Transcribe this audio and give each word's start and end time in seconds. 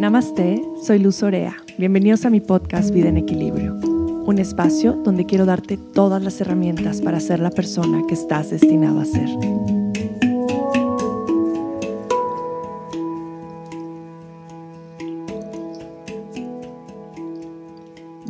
Namaste, 0.00 0.62
soy 0.82 0.98
Luz 0.98 1.22
Orea. 1.22 1.58
Bienvenidos 1.76 2.24
a 2.24 2.30
mi 2.30 2.40
podcast 2.40 2.90
Vida 2.90 3.10
en 3.10 3.18
Equilibrio, 3.18 3.74
un 3.74 4.38
espacio 4.38 4.94
donde 4.94 5.26
quiero 5.26 5.44
darte 5.44 5.76
todas 5.76 6.22
las 6.22 6.40
herramientas 6.40 7.02
para 7.02 7.20
ser 7.20 7.38
la 7.38 7.50
persona 7.50 8.02
que 8.08 8.14
estás 8.14 8.48
destinado 8.48 8.98
a 8.98 9.04
ser. 9.04 9.28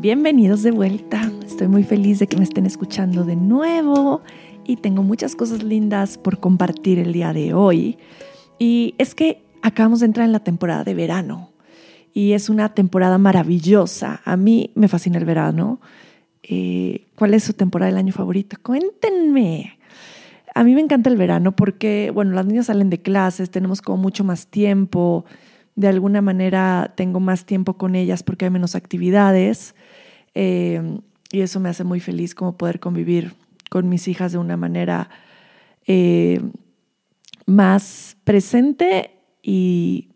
Bienvenidos 0.01 0.65
de 0.65 0.73
vuelta. 0.73 1.31
Estoy 1.47 1.69
muy 1.69 1.85
feliz 1.85 2.19
de 2.19 2.27
que 2.27 2.37
me 2.37 2.43
estén 2.43 2.67
escuchando 2.67 3.23
de 3.23 3.37
nuevo 3.37 4.23
y 4.65 4.75
tengo 4.75 5.05
muchas 5.05 5.37
cosas 5.37 5.63
lindas 5.63 6.19
por 6.19 6.41
compartir 6.41 6.99
el 6.99 7.13
día 7.13 7.33
de 7.33 7.55
hoy. 7.55 7.97
Y 8.59 8.97
es 8.99 9.15
que 9.15 9.45
acabamos 9.63 10.01
de 10.01 10.07
entrar 10.07 10.27
en 10.27 10.33
la 10.33 10.43
temporada 10.43 10.83
de 10.83 10.95
verano 10.95 11.50
y 12.13 12.33
es 12.33 12.49
una 12.49 12.75
temporada 12.75 13.19
maravillosa. 13.19 14.21
A 14.25 14.37
mí 14.37 14.73
me 14.75 14.89
fascina 14.89 15.19
el 15.19 15.25
verano. 15.25 15.81
Eh, 16.43 17.07
¿Cuál 17.17 17.35
es 17.35 17.45
su 17.45 17.53
temporada 17.53 17.91
del 17.91 17.99
año 17.99 18.13
favorita? 18.13 18.57
Cuéntenme. 18.57 19.79
A 20.55 20.65
mí 20.65 20.75
me 20.75 20.81
encanta 20.81 21.11
el 21.11 21.17
verano 21.17 21.55
porque, 21.55 22.11
bueno, 22.13 22.33
las 22.33 22.47
niñas 22.47 22.67
salen 22.67 22.91
de 22.91 23.01
clases, 23.01 23.51
tenemos 23.51 23.83
como 23.83 23.99
mucho 23.99 24.25
más 24.25 24.49
tiempo. 24.49 25.25
De 25.77 25.89
alguna 25.89 26.21
manera 26.21 26.93
tengo 26.97 27.21
más 27.21 27.45
tiempo 27.45 27.75
con 27.75 27.95
ellas 27.95 28.23
porque 28.23 28.47
hay 28.47 28.51
menos 28.51 28.75
actividades. 28.75 29.75
Eh, 30.35 30.99
y 31.33 31.41
eso 31.41 31.61
me 31.61 31.69
hace 31.69 31.85
muy 31.85 32.01
feliz 32.01 32.35
como 32.35 32.57
poder 32.57 32.81
convivir 32.81 33.35
con 33.71 33.89
mis 33.89 34.09
hijas 34.09 34.33
de 34.33 34.39
una 34.39 34.57
manera 34.57 35.09
eh, 35.87 36.41
más 37.47 38.17
presente 38.25 39.13
y 39.43 40.09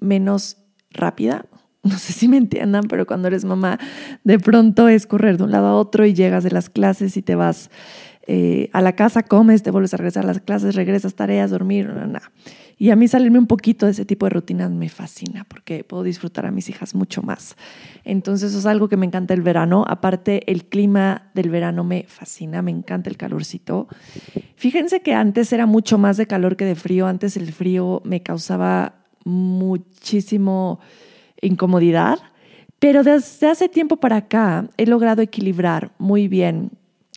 menos 0.00 0.56
rápida. 0.96 1.46
No 1.86 1.98
sé 1.98 2.12
si 2.12 2.26
me 2.26 2.36
entiendan, 2.36 2.88
pero 2.88 3.06
cuando 3.06 3.28
eres 3.28 3.44
mamá, 3.44 3.78
de 4.24 4.40
pronto 4.40 4.88
es 4.88 5.06
correr 5.06 5.38
de 5.38 5.44
un 5.44 5.52
lado 5.52 5.68
a 5.68 5.76
otro 5.76 6.04
y 6.04 6.14
llegas 6.14 6.42
de 6.42 6.50
las 6.50 6.68
clases 6.68 7.16
y 7.16 7.22
te 7.22 7.36
vas 7.36 7.70
eh, 8.26 8.70
a 8.72 8.82
la 8.82 8.96
casa, 8.96 9.22
comes, 9.22 9.62
te 9.62 9.70
vuelves 9.70 9.94
a 9.94 9.98
regresar 9.98 10.24
a 10.24 10.26
las 10.26 10.40
clases, 10.40 10.74
regresas, 10.74 11.14
tareas, 11.14 11.52
dormir, 11.52 11.86
nada. 11.86 12.32
Y 12.78 12.90
a 12.90 12.96
mí 12.96 13.08
salirme 13.08 13.38
un 13.38 13.46
poquito 13.46 13.86
de 13.86 13.92
ese 13.92 14.04
tipo 14.04 14.26
de 14.26 14.30
rutinas 14.30 14.70
me 14.70 14.88
fascina 14.90 15.44
porque 15.48 15.82
puedo 15.82 16.02
disfrutar 16.02 16.44
a 16.44 16.50
mis 16.50 16.68
hijas 16.68 16.94
mucho 16.94 17.22
más. 17.22 17.56
Entonces 18.04 18.50
eso 18.50 18.58
es 18.58 18.66
algo 18.66 18.88
que 18.88 18.98
me 18.98 19.06
encanta 19.06 19.32
el 19.32 19.40
verano. 19.40 19.84
Aparte, 19.88 20.50
el 20.50 20.66
clima 20.66 21.30
del 21.34 21.48
verano 21.48 21.84
me 21.84 22.04
fascina, 22.06 22.60
me 22.60 22.72
encanta 22.72 23.08
el 23.08 23.16
calorcito. 23.16 23.88
Fíjense 24.56 25.00
que 25.00 25.14
antes 25.14 25.52
era 25.52 25.64
mucho 25.64 25.96
más 25.96 26.18
de 26.18 26.26
calor 26.26 26.56
que 26.56 26.66
de 26.66 26.74
frío. 26.74 27.06
Antes 27.06 27.38
el 27.38 27.50
frío 27.52 28.02
me 28.04 28.22
causaba 28.22 29.05
muchísimo 29.26 30.80
incomodidad, 31.42 32.18
pero 32.78 33.02
desde 33.02 33.48
hace 33.48 33.68
tiempo 33.68 33.96
para 33.96 34.16
acá 34.16 34.68
he 34.76 34.86
logrado 34.86 35.20
equilibrar 35.20 35.92
muy 35.98 36.28
bien 36.28 36.70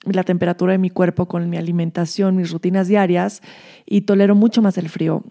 la 0.05 0.23
temperatura 0.23 0.71
de 0.71 0.77
mi 0.77 0.89
cuerpo 0.89 1.27
con 1.27 1.49
mi 1.49 1.57
alimentación, 1.57 2.35
mis 2.35 2.51
rutinas 2.51 2.87
diarias 2.87 3.41
y 3.85 4.01
tolero 4.01 4.35
mucho 4.35 4.61
más 4.61 4.77
el 4.77 4.89
frío. 4.89 5.23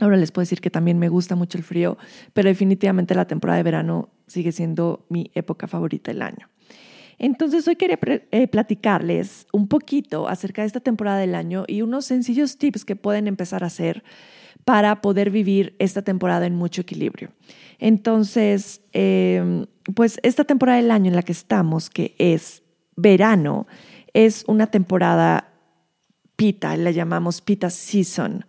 Ahora 0.00 0.16
les 0.16 0.32
puedo 0.32 0.42
decir 0.42 0.60
que 0.60 0.70
también 0.70 0.98
me 0.98 1.08
gusta 1.08 1.36
mucho 1.36 1.56
el 1.56 1.64
frío, 1.64 1.96
pero 2.32 2.48
definitivamente 2.48 3.14
la 3.14 3.26
temporada 3.26 3.56
de 3.56 3.62
verano 3.62 4.10
sigue 4.26 4.52
siendo 4.52 5.06
mi 5.08 5.30
época 5.34 5.66
favorita 5.66 6.12
del 6.12 6.22
año. 6.22 6.48
Entonces 7.18 7.66
hoy 7.68 7.76
quería 7.76 7.98
eh, 8.02 8.48
platicarles 8.48 9.46
un 9.52 9.68
poquito 9.68 10.28
acerca 10.28 10.62
de 10.62 10.66
esta 10.66 10.80
temporada 10.80 11.18
del 11.18 11.34
año 11.34 11.64
y 11.66 11.82
unos 11.82 12.06
sencillos 12.06 12.58
tips 12.58 12.84
que 12.84 12.96
pueden 12.96 13.28
empezar 13.28 13.62
a 13.62 13.68
hacer 13.68 14.02
para 14.64 15.00
poder 15.00 15.30
vivir 15.30 15.76
esta 15.78 16.02
temporada 16.02 16.46
en 16.46 16.56
mucho 16.56 16.82
equilibrio. 16.82 17.30
Entonces, 17.78 18.80
em, 18.92 19.66
pues 19.94 20.18
esta 20.22 20.44
temporada 20.44 20.78
del 20.78 20.90
año 20.90 21.08
en 21.08 21.16
la 21.16 21.22
que 21.22 21.32
estamos, 21.32 21.90
que 21.90 22.14
es 22.18 22.62
verano, 22.96 23.66
es 24.12 24.44
una 24.46 24.68
temporada 24.68 25.52
pita, 26.36 26.76
la 26.76 26.90
llamamos 26.90 27.40
pita 27.40 27.70
season. 27.70 28.44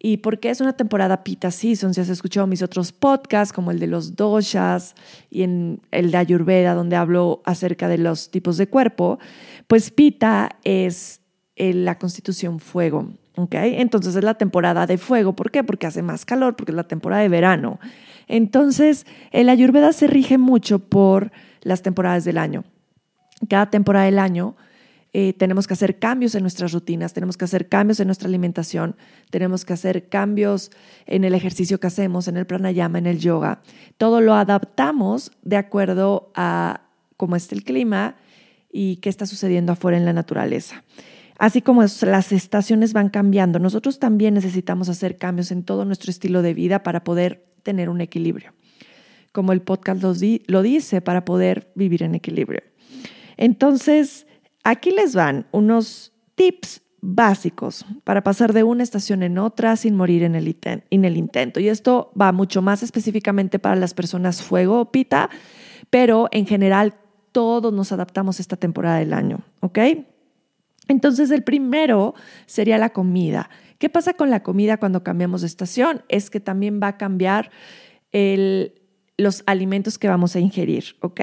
¿Y 0.00 0.18
por 0.18 0.38
qué 0.38 0.50
es 0.50 0.60
una 0.60 0.74
temporada 0.74 1.24
Pita 1.24 1.50
Season? 1.50 1.92
Si 1.92 2.00
has 2.00 2.08
escuchado 2.08 2.46
mis 2.46 2.62
otros 2.62 2.92
podcasts, 2.92 3.52
como 3.52 3.72
el 3.72 3.80
de 3.80 3.88
los 3.88 4.14
doshas 4.14 4.94
y 5.28 5.42
el 5.42 5.80
de 5.90 6.16
Ayurveda, 6.16 6.74
donde 6.74 6.94
hablo 6.94 7.42
acerca 7.44 7.88
de 7.88 7.98
los 7.98 8.30
tipos 8.30 8.56
de 8.58 8.68
cuerpo, 8.68 9.18
pues 9.66 9.90
Pita 9.90 10.50
es 10.62 11.20
eh, 11.56 11.74
la 11.74 11.98
constitución 11.98 12.60
fuego. 12.60 13.08
¿Okay? 13.38 13.80
Entonces 13.80 14.16
es 14.16 14.24
la 14.24 14.34
temporada 14.34 14.86
de 14.86 14.98
fuego. 14.98 15.34
¿Por 15.34 15.50
qué? 15.50 15.64
Porque 15.64 15.86
hace 15.86 16.02
más 16.02 16.24
calor, 16.24 16.56
porque 16.56 16.72
es 16.72 16.76
la 16.76 16.88
temporada 16.88 17.22
de 17.22 17.28
verano. 17.28 17.78
Entonces, 18.26 19.06
el 19.30 19.48
Ayurveda 19.48 19.92
se 19.92 20.06
rige 20.06 20.38
mucho 20.38 20.80
por 20.80 21.30
las 21.62 21.82
temporadas 21.82 22.24
del 22.24 22.38
año. 22.38 22.64
Cada 23.48 23.70
temporada 23.70 24.06
del 24.06 24.18
año 24.18 24.56
eh, 25.12 25.32
tenemos 25.32 25.66
que 25.66 25.74
hacer 25.74 25.98
cambios 25.98 26.34
en 26.34 26.42
nuestras 26.42 26.72
rutinas, 26.72 27.14
tenemos 27.14 27.36
que 27.36 27.44
hacer 27.44 27.68
cambios 27.68 28.00
en 28.00 28.08
nuestra 28.08 28.28
alimentación, 28.28 28.96
tenemos 29.30 29.64
que 29.64 29.72
hacer 29.72 30.08
cambios 30.08 30.70
en 31.06 31.24
el 31.24 31.34
ejercicio 31.34 31.80
que 31.80 31.86
hacemos, 31.86 32.28
en 32.28 32.36
el 32.36 32.46
pranayama, 32.46 32.98
en 32.98 33.06
el 33.06 33.18
yoga. 33.18 33.62
Todo 33.96 34.20
lo 34.20 34.34
adaptamos 34.34 35.30
de 35.42 35.56
acuerdo 35.56 36.32
a 36.34 36.82
cómo 37.16 37.36
está 37.36 37.54
el 37.54 37.64
clima 37.64 38.16
y 38.70 38.96
qué 38.96 39.08
está 39.08 39.26
sucediendo 39.26 39.72
afuera 39.72 39.96
en 39.96 40.04
la 40.04 40.12
naturaleza. 40.12 40.84
Así 41.38 41.62
como 41.62 41.82
las 41.82 42.32
estaciones 42.32 42.92
van 42.92 43.08
cambiando, 43.08 43.58
nosotros 43.58 43.98
también 43.98 44.34
necesitamos 44.34 44.88
hacer 44.88 45.16
cambios 45.16 45.50
en 45.50 45.62
todo 45.62 45.84
nuestro 45.84 46.10
estilo 46.10 46.42
de 46.42 46.52
vida 46.52 46.82
para 46.82 47.04
poder 47.04 47.46
tener 47.62 47.88
un 47.88 48.00
equilibrio. 48.00 48.52
Como 49.32 49.52
el 49.52 49.62
podcast 49.62 50.02
lo 50.02 50.62
dice, 50.62 51.00
para 51.00 51.24
poder 51.24 51.70
vivir 51.74 52.02
en 52.02 52.14
equilibrio. 52.14 52.62
Entonces, 53.36 54.26
Aquí 54.68 54.90
les 54.90 55.14
van 55.14 55.46
unos 55.50 56.12
tips 56.34 56.82
básicos 57.00 57.86
para 58.04 58.22
pasar 58.22 58.52
de 58.52 58.64
una 58.64 58.82
estación 58.82 59.22
en 59.22 59.38
otra 59.38 59.76
sin 59.76 59.96
morir 59.96 60.22
en 60.24 60.34
el, 60.34 60.58
en 60.90 61.04
el 61.06 61.16
intento. 61.16 61.58
Y 61.58 61.70
esto 61.70 62.12
va 62.20 62.32
mucho 62.32 62.60
más 62.60 62.82
específicamente 62.82 63.58
para 63.58 63.76
las 63.76 63.94
personas 63.94 64.42
fuego 64.42 64.80
o 64.80 64.92
pita, 64.92 65.30
pero 65.88 66.28
en 66.32 66.46
general 66.46 66.96
todos 67.32 67.72
nos 67.72 67.92
adaptamos 67.92 68.40
esta 68.40 68.56
temporada 68.56 68.98
del 68.98 69.14
año, 69.14 69.40
¿ok? 69.60 69.78
Entonces 70.88 71.30
el 71.30 71.42
primero 71.42 72.14
sería 72.46 72.78
la 72.78 72.90
comida. 72.90 73.50
¿Qué 73.78 73.88
pasa 73.88 74.14
con 74.14 74.30
la 74.30 74.42
comida 74.42 74.78
cuando 74.78 75.04
cambiamos 75.04 75.42
de 75.42 75.46
estación? 75.46 76.02
Es 76.08 76.30
que 76.30 76.40
también 76.40 76.80
va 76.82 76.88
a 76.88 76.96
cambiar 76.96 77.50
los 79.18 79.42
alimentos 79.46 79.98
que 79.98 80.08
vamos 80.08 80.34
a 80.34 80.40
ingerir, 80.40 80.96
¿ok? 81.00 81.20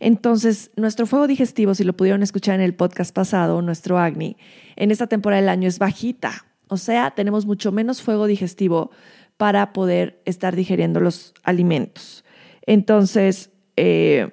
Entonces, 0.00 0.70
nuestro 0.76 1.06
fuego 1.06 1.26
digestivo, 1.26 1.74
si 1.74 1.84
lo 1.84 1.96
pudieron 1.96 2.22
escuchar 2.22 2.56
en 2.56 2.60
el 2.60 2.74
podcast 2.74 3.14
pasado, 3.14 3.62
nuestro 3.62 3.98
Agni, 3.98 4.36
en 4.76 4.90
esta 4.90 5.06
temporada 5.06 5.40
del 5.40 5.48
año 5.48 5.68
es 5.68 5.78
bajita. 5.78 6.46
O 6.68 6.76
sea, 6.76 7.12
tenemos 7.12 7.46
mucho 7.46 7.72
menos 7.72 8.02
fuego 8.02 8.26
digestivo 8.26 8.90
para 9.36 9.72
poder 9.72 10.20
estar 10.24 10.56
digiriendo 10.56 11.00
los 11.00 11.32
alimentos. 11.44 12.24
Entonces, 12.66 13.50
eh, 13.76 14.30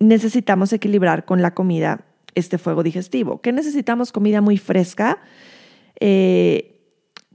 necesitamos 0.00 0.72
equilibrar 0.72 1.24
con 1.24 1.42
la 1.42 1.54
comida 1.54 2.06
este 2.34 2.58
fuego 2.58 2.82
digestivo. 2.82 3.40
¿Qué 3.40 3.52
necesitamos? 3.52 4.12
Comida 4.12 4.40
muy 4.40 4.58
fresca. 4.58 5.20
Eh, 6.00 6.72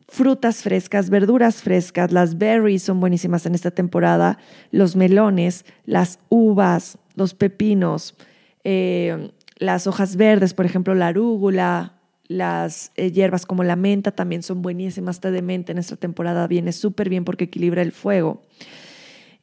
frutas 0.08 0.63
frescas, 0.63 1.09
verduras 1.09 1.62
frescas, 1.62 2.12
las 2.12 2.38
berries 2.38 2.84
son 2.84 3.00
buenísimas 3.00 3.46
en 3.46 3.56
esta 3.56 3.72
temporada, 3.72 4.38
los 4.72 4.96
melones, 4.96 5.66
las 5.85 6.19
uvas, 6.30 6.97
los 7.16 7.34
pepinos, 7.34 8.16
eh, 8.63 9.31
las 9.58 9.88
hojas 9.88 10.16
verdes, 10.16 10.53
por 10.53 10.66
ejemplo, 10.66 10.96
la 10.96 11.08
arúgula, 11.08 11.97
las 12.28 12.91
eh, 12.96 13.11
hierbas 13.11 13.46
como 13.46 13.64
la 13.64 13.76
menta 13.76 14.11
también 14.11 14.44
son 14.44 14.61
buenísimas. 14.61 15.20
Té 15.20 15.32
de 15.32 15.41
menta 15.41 15.72
en 15.72 15.78
esta 15.78 15.96
temporada 15.96 16.47
viene 16.47 16.73
súper 16.73 17.09
bien 17.09 17.23
porque 17.23 17.46
equilibra 17.46 17.82
el 17.82 17.91
fuego. 17.91 18.41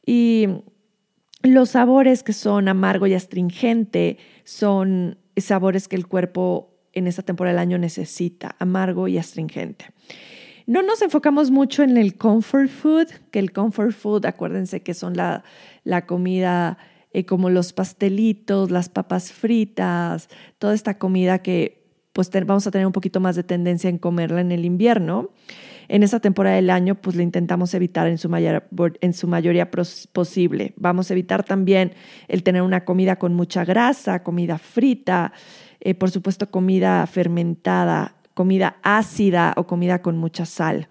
Y 0.05 0.47
los 1.41 1.71
sabores 1.71 2.23
que 2.23 2.33
son 2.33 2.67
amargo 2.67 3.07
y 3.07 3.13
astringente 3.13 4.17
son 4.43 5.17
sabores 5.37 5.87
que 5.87 5.95
el 5.95 6.07
cuerpo 6.07 6.71
en 6.93 7.07
esta 7.07 7.23
temporada 7.23 7.53
del 7.53 7.61
año 7.61 7.77
necesita, 7.77 8.55
amargo 8.59 9.07
y 9.07 9.17
astringente. 9.17 9.85
No 10.65 10.81
nos 10.81 11.01
enfocamos 11.01 11.51
mucho 11.51 11.83
en 11.83 11.97
el 11.97 12.15
comfort 12.17 12.69
food, 12.69 13.07
que 13.31 13.39
el 13.39 13.51
comfort 13.51 13.91
food, 13.91 14.25
acuérdense 14.25 14.81
que 14.81 14.93
son 14.93 15.15
la, 15.15 15.43
la 15.83 16.05
comida 16.07 16.77
eh, 17.11 17.25
como 17.25 17.49
los 17.49 17.71
pastelitos, 17.71 18.71
las 18.71 18.89
papas 18.89 19.31
fritas, 19.31 20.27
toda 20.57 20.73
esta 20.73 20.97
comida 20.97 21.39
que 21.39 21.85
pues 22.13 22.29
vamos 22.45 22.65
a 22.65 22.71
tener 22.71 22.87
un 22.87 22.93
poquito 22.93 23.19
más 23.19 23.35
de 23.35 23.43
tendencia 23.43 23.89
en 23.89 23.97
comerla 23.97 24.41
en 24.41 24.51
el 24.51 24.65
invierno. 24.65 25.31
En 25.87 26.03
esa 26.03 26.19
temporada 26.19 26.55
del 26.55 26.69
año, 26.69 26.95
pues 26.95 27.15
le 27.15 27.23
intentamos 27.23 27.73
evitar 27.73 28.07
en 28.07 28.17
su, 28.17 28.29
en 28.33 29.13
su 29.13 29.27
mayoría 29.27 29.69
posible. 29.69 30.73
Vamos 30.77 31.09
a 31.09 31.13
evitar 31.13 31.43
también 31.43 31.93
el 32.27 32.43
tener 32.43 32.61
una 32.61 32.85
comida 32.85 33.17
con 33.17 33.33
mucha 33.33 33.65
grasa, 33.65 34.23
comida 34.23 34.57
frita, 34.57 35.33
eh, 35.79 35.93
por 35.93 36.09
supuesto 36.11 36.49
comida 36.49 37.05
fermentada, 37.07 38.15
comida 38.33 38.77
ácida 38.83 39.53
o 39.57 39.67
comida 39.67 40.01
con 40.01 40.17
mucha 40.17 40.45
sal. 40.45 40.87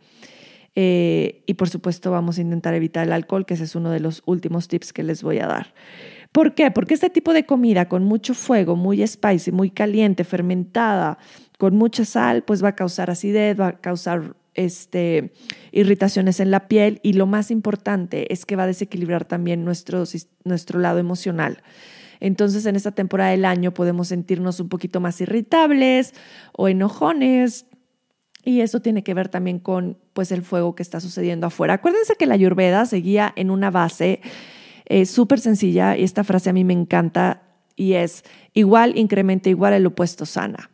Eh, 0.77 1.45
y 1.47 1.55
por 1.55 1.69
supuesto 1.69 2.11
vamos 2.11 2.39
a 2.39 2.41
intentar 2.41 2.75
evitar 2.75 3.07
el 3.07 3.13
alcohol, 3.13 3.47
que 3.47 3.55
ese 3.55 3.65
es 3.65 3.77
uno 3.77 3.91
de 3.91 4.01
los 4.01 4.23
últimos 4.27 4.69
tips 4.69 4.93
que 4.93 5.03
les 5.03 5.23
voy 5.23 5.39
a 5.39 5.47
dar. 5.47 5.75
¿Por 6.33 6.55
qué? 6.55 6.73
Porque 6.73 6.95
este 6.95 7.11
tipo 7.11 7.33
de 7.33 7.47
comida 7.47 7.89
con 7.89 8.03
mucho 8.03 8.35
fuego, 8.35 8.75
muy 8.75 9.07
spicy, 9.07 9.53
muy 9.53 9.71
caliente, 9.71 10.25
fermentada, 10.25 11.19
con 11.59 11.77
mucha 11.77 12.05
sal, 12.05 12.43
pues 12.43 12.63
va 12.63 12.71
a 12.71 12.75
causar 12.75 13.09
acidez, 13.09 13.59
va 13.59 13.69
a 13.69 13.79
causar 13.79 14.35
este, 14.55 15.33
irritaciones 15.73 16.41
en 16.41 16.51
la 16.51 16.69
piel 16.69 17.01
y 17.03 17.15
lo 17.15 17.27
más 17.27 17.51
importante 17.51 18.33
es 18.33 18.47
que 18.47 18.57
va 18.57 18.65
a 18.65 18.69
desequilibrar 18.69 19.25
también 19.25 19.65
nuestro, 19.65 20.05
nuestro 20.45 20.79
lado 20.79 20.99
emocional. 20.99 21.63
Entonces 22.21 22.65
en 22.67 22.77
esta 22.77 22.93
temporada 22.93 23.31
del 23.31 23.45
año 23.45 23.75
podemos 23.75 24.09
sentirnos 24.09 24.61
un 24.61 24.69
poquito 24.69 25.01
más 25.01 25.21
irritables 25.21 26.15
o 26.53 26.69
enojones, 26.69 27.67
y 28.45 28.61
eso 28.61 28.81
tiene 28.81 29.03
que 29.03 29.15
ver 29.15 29.29
también 29.29 29.59
con 29.59 29.99
pues, 30.13 30.31
el 30.31 30.43
fuego 30.43 30.75
que 30.75 30.83
está 30.83 31.01
sucediendo 31.01 31.47
afuera. 31.47 31.75
Acuérdense 31.75 32.15
que 32.17 32.27
la 32.27 32.35
Ayurveda 32.35 32.85
seguía 32.85 33.33
en 33.37 33.51
una 33.51 33.71
base 33.71 34.21
eh, 34.85 35.07
súper 35.07 35.41
sencilla 35.41 35.97
y 35.97 36.05
esta 36.05 36.25
frase 36.25 36.51
a 36.51 36.53
mí 36.53 36.63
me 36.63 36.75
encanta 36.75 37.43
y 37.75 37.95
es 37.95 38.23
igual 38.53 38.97
incrementa 38.99 39.49
igual 39.49 39.73
el 39.73 39.87
opuesto 39.87 40.27
sana. 40.27 40.71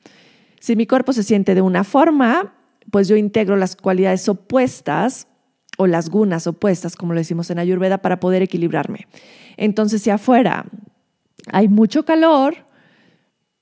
Si 0.59 0.75
mi 0.77 0.87
cuerpo 0.87 1.13
se 1.13 1.23
siente 1.23 1.55
de 1.55 1.63
una 1.63 1.85
forma, 1.85 2.55
pues 2.91 3.09
yo 3.09 3.17
integro 3.17 3.57
las 3.57 3.77
cualidades 3.77 4.29
opuestas 4.29 5.27
o 5.79 5.87
las 5.87 6.11
gunas 6.11 6.47
opuestas, 6.47 6.97
como 6.97 7.15
lo 7.15 7.21
decimos 7.21 7.51
en 7.51 7.59
Ayurveda, 7.59 7.99
para 7.99 8.21
poder 8.21 8.43
equilibrarme. 8.43 9.07
Entonces, 9.57 10.03
si 10.03 10.11
afuera 10.11 10.67
hay 11.53 11.69
mucho 11.69 12.05
calor, 12.05 12.57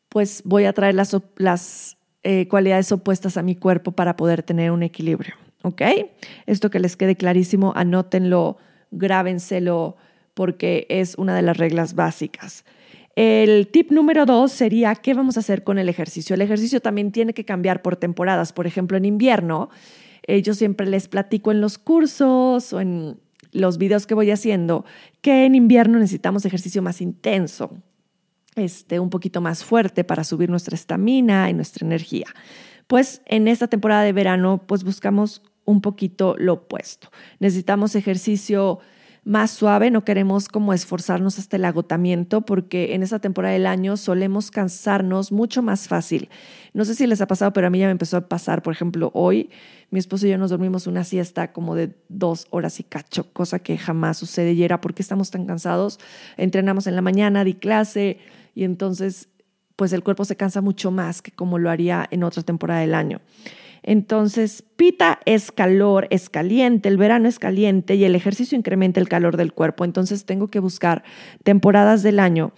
pues 0.09 0.43
voy 0.45 0.65
a 0.65 0.73
traer 0.73 0.95
las, 0.95 1.17
las 1.37 1.97
eh, 2.23 2.49
cualidades 2.49 2.91
opuestas 2.93 3.37
a 3.37 3.43
mi 3.43 3.55
cuerpo 3.55 3.93
para 3.93 4.17
poder 4.17 4.43
tener 4.43 4.71
un 4.71 4.83
equilibrio. 4.83 5.35
¿Ok? 5.63 5.83
Esto 6.47 6.71
que 6.71 6.79
les 6.79 6.97
quede 6.97 7.17
clarísimo, 7.17 7.73
anótenlo, 7.77 8.59
grábenselo, 8.91 9.97
porque 10.35 10.87
es 10.89 11.17
una 11.17 11.35
de 11.35 11.43
las 11.43 11.57
reglas 11.57 11.95
básicas. 11.95 12.65
El 13.21 13.67
tip 13.67 13.91
número 13.91 14.27
dos 14.27 14.53
sería, 14.53 14.95
¿qué 14.95 15.13
vamos 15.13 15.37
a 15.37 15.41
hacer 15.41 15.65
con 15.65 15.77
el 15.77 15.89
ejercicio? 15.89 16.35
El 16.35 16.41
ejercicio 16.41 16.81
también 16.81 17.11
tiene 17.11 17.35
que 17.35 17.45
cambiar 17.45 17.83
por 17.83 17.97
temporadas. 17.97 18.53
Por 18.53 18.69
ejemplo, 18.69 18.97
en 18.97 19.05
invierno, 19.05 19.71
eh, 20.23 20.41
yo 20.41 20.55
siempre 20.55 20.87
les 20.87 21.09
platico 21.09 21.51
en 21.51 21.61
los 21.61 21.79
cursos 21.79 22.73
o 22.73 22.81
en 22.81 23.19
los 23.51 23.77
videos 23.77 24.07
que 24.07 24.15
voy 24.15 24.31
haciendo 24.31 24.85
que 25.21 25.47
en 25.47 25.57
invierno 25.57 25.99
necesitamos 25.99 26.45
ejercicio 26.45 26.81
más 26.81 27.01
intenso 27.01 27.73
este, 28.55 29.01
un 29.01 29.11
poquito 29.11 29.41
más 29.41 29.65
fuerte 29.65 30.05
para 30.05 30.23
subir 30.23 30.49
nuestra 30.49 30.77
estamina 30.77 31.51
y 31.51 31.55
nuestra 31.55 31.85
energía. 31.85 32.29
Pues 32.87 33.23
en 33.27 33.49
esta 33.49 33.67
temporada 33.67 34.05
de 34.05 34.13
verano, 34.13 34.63
pues 34.65 34.85
buscamos 34.85 35.43
un 35.65 35.81
poquito 35.81 36.37
lo 36.39 36.53
opuesto. 36.53 37.11
Necesitamos 37.41 37.97
ejercicio 37.97 38.79
más 39.25 39.51
suave, 39.51 39.91
no 39.91 40.05
queremos 40.05 40.49
como 40.49 40.73
esforzarnos 40.73 41.39
hasta 41.39 41.57
el 41.57 41.65
agotamiento 41.65 42.43
porque 42.43 42.95
en 42.95 43.03
esta 43.03 43.19
temporada 43.19 43.53
del 43.55 43.67
año 43.67 43.97
solemos 43.97 44.51
cansarnos 44.51 45.33
mucho 45.33 45.63
más 45.63 45.89
fácil. 45.89 46.29
No 46.73 46.85
sé 46.85 46.95
si 46.95 47.07
les 47.07 47.21
ha 47.21 47.27
pasado, 47.27 47.53
pero 47.53 47.67
a 47.67 47.71
mí 47.71 47.79
ya 47.79 47.87
me 47.87 47.93
empezó 47.93 48.17
a 48.17 48.29
pasar. 48.29 48.63
Por 48.63 48.73
ejemplo, 48.73 49.11
hoy 49.15 49.51
mi 49.91 49.99
esposo 49.99 50.27
y 50.27 50.31
yo 50.31 50.39
nos 50.39 50.51
dormimos 50.51 50.87
una 50.87 51.05
siesta 51.05 51.53
como 51.53 51.75
de 51.75 51.95
dos 52.09 52.47
horas 52.51 52.81
y 52.81 52.85
cacho, 52.85 53.33
cosa 53.33 53.59
que 53.59 53.79
jamás 53.79 54.19
sucede 54.19 54.53
y 54.53 54.63
era 54.63 54.81
porque 54.81 55.03
estamos 55.03 55.31
tan 55.31 55.47
cansados. 55.47 55.99
Entrenamos 56.37 56.87
en 56.87 56.95
la 56.95 57.03
mañana, 57.03 57.45
di 57.45 57.55
clase, 57.55 58.19
y 58.55 58.65
entonces 58.65 59.29
pues 59.77 59.93
el 59.93 60.03
cuerpo 60.03 60.25
se 60.25 60.35
cansa 60.35 60.61
mucho 60.61 60.91
más 60.91 61.23
que 61.23 61.31
como 61.31 61.57
lo 61.59 61.71
haría 61.71 62.05
en 62.11 62.25
otra 62.25 62.43
temporada 62.43 62.81
del 62.81 62.95
año. 62.95 63.21
Entonces, 63.89 64.63
pita 64.77 65.19
es 65.25 65.51
calor, 65.51 66.09
es 66.11 66.29
caliente, 66.29 66.91
el 66.91 66.99
verano 66.99 67.27
es 67.27 67.39
caliente 67.39 67.95
y 67.95 68.05
el 68.05 68.15
ejercicio 68.15 68.59
incrementa 68.59 69.01
el 69.01 69.09
calor 69.09 69.39
del 69.39 69.55
cuerpo. 69.55 69.87
Entonces, 69.87 70.27
tengo 70.27 70.49
que 70.49 70.61
buscar 70.61 71.05
temporadas 71.43 72.03
del 72.03 72.21
año 72.21 72.53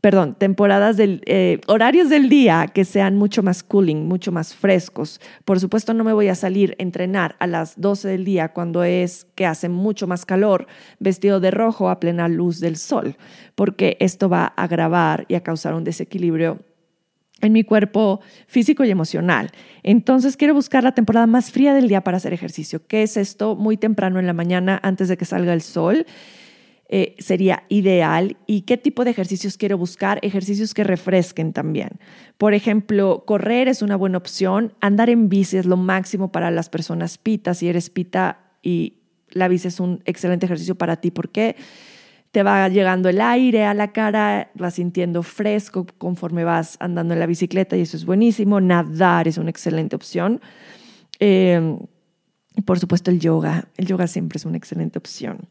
perdón, 0.00 0.36
temporadas 0.36 0.96
del, 0.96 1.22
eh, 1.26 1.60
horarios 1.66 2.08
del 2.08 2.28
día 2.28 2.68
que 2.72 2.84
sean 2.84 3.16
mucho 3.16 3.42
más 3.42 3.62
cooling, 3.62 4.06
mucho 4.06 4.30
más 4.30 4.54
frescos. 4.54 5.20
Por 5.44 5.58
supuesto, 5.58 5.94
no 5.94 6.04
me 6.04 6.12
voy 6.12 6.28
a 6.28 6.34
salir 6.34 6.76
a 6.78 6.82
entrenar 6.82 7.34
a 7.40 7.46
las 7.46 7.80
12 7.80 8.08
del 8.08 8.24
día 8.24 8.52
cuando 8.52 8.84
es 8.84 9.26
que 9.34 9.46
hace 9.46 9.68
mucho 9.68 10.06
más 10.06 10.24
calor, 10.24 10.66
vestido 11.00 11.40
de 11.40 11.50
rojo 11.50 11.90
a 11.90 11.98
plena 11.98 12.28
luz 12.28 12.60
del 12.60 12.76
sol, 12.76 13.16
porque 13.54 13.96
esto 13.98 14.28
va 14.28 14.52
a 14.56 14.64
agravar 14.64 15.26
y 15.28 15.34
a 15.34 15.42
causar 15.42 15.74
un 15.74 15.82
desequilibrio 15.82 16.60
en 17.40 17.52
mi 17.52 17.64
cuerpo 17.64 18.20
físico 18.46 18.84
y 18.84 18.90
emocional. 18.90 19.50
Entonces 19.82 20.36
quiero 20.36 20.54
buscar 20.54 20.82
la 20.82 20.92
temporada 20.92 21.26
más 21.26 21.50
fría 21.50 21.74
del 21.74 21.88
día 21.88 22.02
para 22.02 22.16
hacer 22.16 22.32
ejercicio. 22.32 22.86
¿Qué 22.86 23.02
es 23.02 23.16
esto? 23.16 23.56
Muy 23.56 23.76
temprano 23.76 24.18
en 24.18 24.26
la 24.26 24.32
mañana, 24.32 24.80
antes 24.82 25.08
de 25.08 25.16
que 25.16 25.24
salga 25.24 25.52
el 25.52 25.62
sol 25.62 26.06
eh, 26.88 27.16
sería 27.18 27.64
ideal 27.68 28.36
y 28.46 28.60
qué 28.60 28.76
tipo 28.76 29.04
de 29.04 29.10
ejercicios 29.10 29.56
quiero 29.56 29.76
buscar, 29.76 30.20
ejercicios 30.22 30.72
que 30.72 30.84
refresquen 30.84 31.52
también. 31.52 31.90
Por 32.38 32.54
ejemplo, 32.54 33.24
correr 33.26 33.66
es 33.66 33.82
una 33.82 33.96
buena 33.96 34.18
opción, 34.18 34.72
andar 34.80 35.10
en 35.10 35.28
bici 35.28 35.56
es 35.56 35.66
lo 35.66 35.76
máximo 35.76 36.30
para 36.30 36.52
las 36.52 36.68
personas 36.68 37.18
pita, 37.18 37.54
si 37.54 37.68
eres 37.68 37.90
pita 37.90 38.52
y 38.62 38.98
la 39.30 39.48
bici 39.48 39.66
es 39.66 39.80
un 39.80 40.00
excelente 40.04 40.46
ejercicio 40.46 40.76
para 40.76 41.00
ti 41.00 41.10
porque 41.10 41.56
te 42.36 42.42
va 42.42 42.68
llegando 42.68 43.08
el 43.08 43.22
aire 43.22 43.64
a 43.64 43.72
la 43.72 43.92
cara, 43.92 44.50
vas 44.52 44.74
sintiendo 44.74 45.22
fresco 45.22 45.86
conforme 45.96 46.44
vas 46.44 46.76
andando 46.80 47.14
en 47.14 47.20
la 47.20 47.24
bicicleta 47.24 47.78
y 47.78 47.80
eso 47.80 47.96
es 47.96 48.04
buenísimo. 48.04 48.60
Nadar 48.60 49.26
es 49.26 49.38
una 49.38 49.48
excelente 49.48 49.96
opción. 49.96 50.42
Eh, 51.18 51.78
por 52.66 52.78
supuesto, 52.78 53.10
el 53.10 53.20
yoga. 53.20 53.68
El 53.78 53.86
yoga 53.86 54.06
siempre 54.06 54.36
es 54.36 54.44
una 54.44 54.58
excelente 54.58 54.98
opción. 54.98 55.48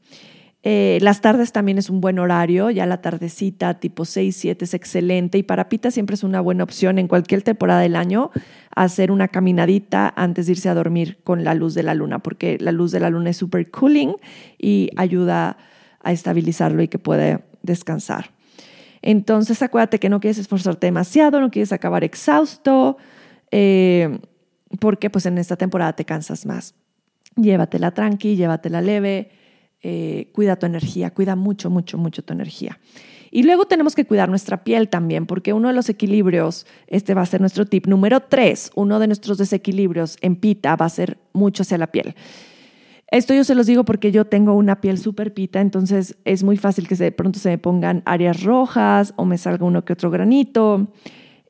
Eh, 0.61 0.99
las 1.01 1.21
tardes 1.21 1.51
también 1.51 1.79
es 1.79 1.89
un 1.89 2.01
buen 2.01 2.19
horario, 2.19 2.69
ya 2.69 2.85
la 2.85 3.01
tardecita 3.01 3.79
tipo 3.79 4.05
6, 4.05 4.35
7 4.35 4.65
es 4.65 4.75
excelente 4.75 5.39
y 5.39 5.43
para 5.43 5.69
Pita 5.69 5.89
siempre 5.89 6.13
es 6.13 6.23
una 6.23 6.39
buena 6.39 6.63
opción 6.63 6.99
en 6.99 7.07
cualquier 7.07 7.41
temporada 7.41 7.79
del 7.79 7.95
año 7.95 8.29
hacer 8.75 9.11
una 9.11 9.27
caminadita 9.29 10.13
antes 10.15 10.45
de 10.45 10.51
irse 10.51 10.69
a 10.69 10.75
dormir 10.75 11.17
con 11.23 11.43
la 11.43 11.55
luz 11.55 11.73
de 11.73 11.81
la 11.81 11.95
luna, 11.95 12.19
porque 12.19 12.59
la 12.59 12.71
luz 12.71 12.91
de 12.91 12.99
la 12.99 13.09
luna 13.09 13.31
es 13.31 13.37
super 13.37 13.71
cooling 13.71 14.17
y 14.59 14.91
ayuda 14.97 15.49
a 15.49 15.74
estabilizarlo 16.11 16.81
y 16.81 16.87
que 16.87 16.99
puede 16.99 17.39
descansar. 17.63 18.31
Entonces 19.01 19.61
acuérdate 19.61 19.99
que 19.99 20.09
no 20.09 20.19
quieres 20.19 20.37
esforzarte 20.37 20.87
demasiado, 20.87 21.39
no 21.39 21.51
quieres 21.51 21.71
acabar 21.71 22.03
exhausto, 22.03 22.97
eh, 23.51 24.19
porque 24.79 25.09
pues 25.09 25.25
en 25.25 25.37
esta 25.37 25.55
temporada 25.55 25.93
te 25.93 26.05
cansas 26.05 26.45
más. 26.45 26.73
Llévatela 27.35 27.91
tranqui, 27.91 28.35
llévatela 28.35 28.81
leve 28.81 29.29
eh, 29.87 30.31
cuida 30.33 30.55
tu 30.55 30.65
energía, 30.65 31.11
cuida 31.11 31.35
mucho, 31.35 31.69
mucho, 31.69 31.99
mucho 31.99 32.23
tu 32.23 32.33
energía. 32.33 32.79
Y 33.29 33.43
luego 33.43 33.65
tenemos 33.65 33.93
que 33.93 34.03
cuidar 34.05 34.29
nuestra 34.29 34.63
piel 34.63 34.89
también, 34.89 35.27
porque 35.27 35.53
uno 35.53 35.67
de 35.67 35.75
los 35.75 35.89
equilibrios, 35.89 36.65
este 36.87 37.13
va 37.13 37.21
a 37.21 37.25
ser 37.27 37.39
nuestro 37.39 37.67
tip 37.67 37.85
número 37.85 38.21
tres, 38.21 38.71
uno 38.73 38.97
de 38.97 39.05
nuestros 39.05 39.37
desequilibrios 39.37 40.17
en 40.21 40.37
pita 40.37 40.75
va 40.75 40.87
a 40.87 40.89
ser 40.89 41.19
mucho 41.33 41.61
hacia 41.61 41.77
la 41.77 41.85
piel. 41.85 42.15
Esto 43.15 43.33
yo 43.33 43.45
se 43.45 43.55
los 43.55 43.65
digo 43.65 43.85
porque 43.85 44.11
yo 44.11 44.25
tengo 44.25 44.55
una 44.55 44.81
piel 44.81 44.97
súper 44.97 45.33
pita, 45.33 45.61
entonces 45.61 46.17
es 46.25 46.43
muy 46.43 46.57
fácil 46.57 46.85
que 46.85 46.95
de 46.95 47.13
pronto 47.13 47.39
se 47.39 47.47
me 47.47 47.57
pongan 47.57 48.03
áreas 48.05 48.43
rojas 48.43 49.13
o 49.15 49.23
me 49.23 49.37
salga 49.37 49.65
uno 49.65 49.85
que 49.85 49.93
otro 49.93 50.11
granito 50.11 50.89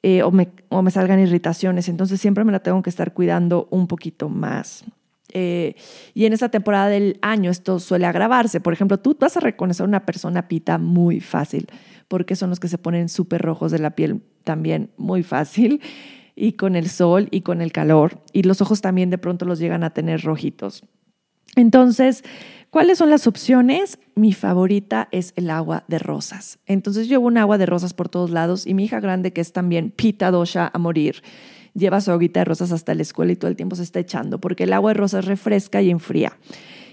eh, 0.03 0.21
o, 0.21 0.29
me, 0.29 0.51
salgan 0.91 1.19
irritaciones, 1.19 1.89
entonces 1.89 2.21
siempre 2.21 2.43
me 2.43 2.51
la 2.51 2.59
tengo 2.59 2.83
que 2.83 2.91
estar 2.91 3.15
cuidando 3.15 3.67
un 3.71 3.87
poquito 3.87 4.29
más. 4.29 4.85
Eh, 5.33 5.73
y 6.13 6.25
en 6.25 6.33
esa 6.33 6.49
temporada 6.49 6.87
del 6.87 7.17
año 7.23 7.49
esto 7.49 7.79
suele 7.79 8.05
agravarse. 8.05 8.61
Por 8.61 8.71
ejemplo, 8.71 8.99
tú 8.99 9.17
vas 9.19 9.35
a 9.35 9.39
reconocer 9.39 9.87
una 9.87 10.05
persona 10.05 10.47
pita 10.47 10.77
muy 10.77 11.19
fácil, 11.19 11.65
porque 12.07 12.35
son 12.35 12.51
los 12.51 12.59
que 12.59 12.67
se 12.67 12.77
ponen 12.77 13.09
súper 13.09 13.41
rojos 13.41 13.71
de 13.71 13.79
la 13.79 13.95
piel 13.95 14.21
también 14.43 14.91
muy 14.97 15.23
fácil, 15.23 15.81
y 16.35 16.51
con 16.51 16.75
el 16.75 16.89
sol 16.89 17.27
y 17.31 17.41
con 17.41 17.63
el 17.63 17.71
calor. 17.71 18.21
Y 18.33 18.43
los 18.43 18.61
ojos 18.61 18.81
también 18.81 19.09
de 19.09 19.17
pronto 19.17 19.45
los 19.45 19.57
llegan 19.57 19.83
a 19.83 19.95
tener 19.95 20.21
rojitos. 20.21 20.83
Entonces, 21.55 22.23
¿cuáles 22.69 22.97
son 22.97 23.09
las 23.09 23.27
opciones? 23.27 23.99
Mi 24.15 24.33
favorita 24.33 25.07
es 25.11 25.33
el 25.35 25.49
agua 25.49 25.83
de 25.87 25.99
rosas. 25.99 26.59
Entonces, 26.65 27.07
llevo 27.07 27.27
un 27.27 27.37
agua 27.37 27.57
de 27.57 27.65
rosas 27.65 27.93
por 27.93 28.09
todos 28.09 28.31
lados 28.31 28.67
y 28.67 28.73
mi 28.73 28.85
hija 28.85 28.99
grande, 28.99 29.33
que 29.33 29.41
es 29.41 29.53
también 29.53 29.91
pita 29.91 30.31
dosha 30.31 30.69
a 30.73 30.77
morir, 30.77 31.21
lleva 31.73 32.01
su 32.01 32.11
agüita 32.11 32.41
de 32.41 32.45
rosas 32.45 32.71
hasta 32.71 32.93
la 32.93 33.01
escuela 33.01 33.31
y 33.31 33.35
todo 33.35 33.49
el 33.49 33.55
tiempo 33.55 33.75
se 33.75 33.83
está 33.83 33.99
echando, 33.99 34.39
porque 34.39 34.63
el 34.63 34.73
agua 34.73 34.91
de 34.91 34.95
rosas 34.95 35.25
refresca 35.25 35.81
y 35.81 35.91
enfría. 35.91 36.37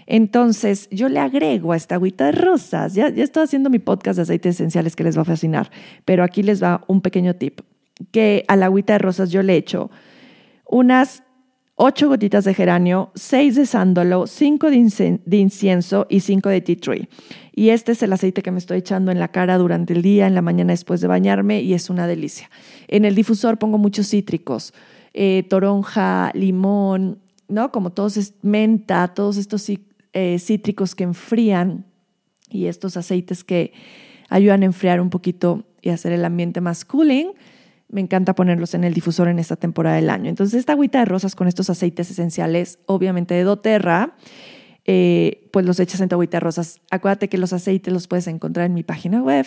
Entonces, 0.06 0.88
yo 0.90 1.08
le 1.08 1.20
agrego 1.20 1.72
a 1.72 1.76
esta 1.76 1.94
agüita 1.94 2.26
de 2.26 2.32
rosas, 2.32 2.94
ya, 2.94 3.08
ya 3.08 3.22
estoy 3.22 3.44
haciendo 3.44 3.70
mi 3.70 3.78
podcast 3.78 4.16
de 4.16 4.22
aceites 4.22 4.56
esenciales 4.56 4.96
que 4.96 5.04
les 5.04 5.16
va 5.16 5.22
a 5.22 5.24
fascinar, 5.24 5.70
pero 6.04 6.24
aquí 6.24 6.42
les 6.42 6.62
va 6.62 6.84
un 6.88 7.00
pequeño 7.00 7.36
tip, 7.36 7.60
que 8.10 8.44
a 8.48 8.56
la 8.56 8.66
agüita 8.66 8.94
de 8.94 8.98
rosas 8.98 9.30
yo 9.30 9.42
le 9.42 9.56
echo 9.56 9.90
unas 10.66 11.22
ocho 11.74 12.08
gotitas 12.08 12.44
de 12.44 12.54
geranio, 12.54 13.10
seis 13.14 13.56
de 13.56 13.66
sándalo, 13.66 14.26
cinco 14.26 14.70
de 14.70 15.36
incienso 15.36 16.06
y 16.08 16.20
cinco 16.20 16.48
de 16.48 16.60
tea 16.60 16.76
tree. 16.76 17.08
Y 17.54 17.70
este 17.70 17.92
es 17.92 18.02
el 18.02 18.12
aceite 18.12 18.42
que 18.42 18.50
me 18.50 18.58
estoy 18.58 18.78
echando 18.78 19.10
en 19.10 19.18
la 19.18 19.28
cara 19.28 19.58
durante 19.58 19.92
el 19.92 20.02
día, 20.02 20.26
en 20.26 20.34
la 20.34 20.42
mañana 20.42 20.72
después 20.72 21.00
de 21.00 21.08
bañarme 21.08 21.60
y 21.60 21.74
es 21.74 21.90
una 21.90 22.06
delicia. 22.06 22.50
En 22.88 23.04
el 23.04 23.14
difusor 23.14 23.58
pongo 23.58 23.78
muchos 23.78 24.08
cítricos, 24.08 24.72
eh, 25.12 25.44
toronja, 25.48 26.30
limón, 26.34 27.20
¿no? 27.48 27.72
Como 27.72 27.90
todos 27.90 28.16
es 28.16 28.34
menta, 28.42 29.08
todos 29.08 29.36
estos 29.36 29.70
eh, 30.12 30.38
cítricos 30.38 30.94
que 30.94 31.04
enfrían 31.04 31.84
y 32.48 32.66
estos 32.66 32.96
aceites 32.96 33.44
que 33.44 33.72
ayudan 34.28 34.62
a 34.62 34.66
enfriar 34.66 35.00
un 35.00 35.10
poquito 35.10 35.64
y 35.82 35.90
hacer 35.90 36.12
el 36.12 36.24
ambiente 36.24 36.60
más 36.60 36.84
cooling. 36.84 37.32
Me 37.92 38.00
encanta 38.00 38.34
ponerlos 38.34 38.74
en 38.74 38.82
el 38.82 38.94
difusor 38.94 39.28
en 39.28 39.38
esta 39.38 39.54
temporada 39.54 39.96
del 39.96 40.10
año. 40.10 40.28
Entonces, 40.28 40.58
esta 40.58 40.72
agüita 40.72 40.98
de 40.98 41.04
rosas 41.04 41.36
con 41.36 41.46
estos 41.46 41.70
aceites 41.70 42.10
esenciales, 42.10 42.78
obviamente 42.86 43.34
de 43.34 43.44
doTERRA, 43.44 44.16
eh, 44.84 45.48
pues 45.52 45.64
los 45.64 45.78
echas 45.78 46.00
en 46.00 46.08
tu 46.08 46.16
agüita 46.16 46.38
de 46.38 46.40
rosas. 46.40 46.80
Acuérdate 46.90 47.28
que 47.28 47.38
los 47.38 47.52
aceites 47.52 47.92
los 47.92 48.08
puedes 48.08 48.26
encontrar 48.26 48.66
en 48.66 48.74
mi 48.74 48.82
página 48.82 49.22
web 49.22 49.46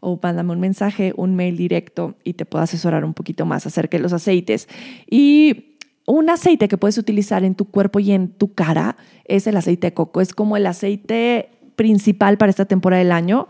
o 0.00 0.18
mándame 0.22 0.52
un 0.52 0.60
mensaje, 0.60 1.12
un 1.16 1.34
mail 1.34 1.56
directo 1.56 2.16
y 2.24 2.34
te 2.34 2.46
puedo 2.46 2.62
asesorar 2.62 3.04
un 3.04 3.14
poquito 3.14 3.46
más 3.46 3.66
acerca 3.66 3.96
de 3.96 4.02
los 4.02 4.12
aceites. 4.12 4.68
Y 5.08 5.76
un 6.06 6.28
aceite 6.30 6.68
que 6.68 6.78
puedes 6.78 6.98
utilizar 6.98 7.44
en 7.44 7.54
tu 7.54 7.66
cuerpo 7.66 8.00
y 8.00 8.12
en 8.12 8.28
tu 8.28 8.54
cara 8.54 8.96
es 9.24 9.46
el 9.46 9.56
aceite 9.56 9.88
de 9.88 9.94
coco. 9.94 10.20
Es 10.20 10.34
como 10.34 10.56
el 10.56 10.66
aceite 10.66 11.50
principal 11.76 12.36
para 12.36 12.50
esta 12.50 12.64
temporada 12.64 13.00
del 13.00 13.12
año. 13.12 13.48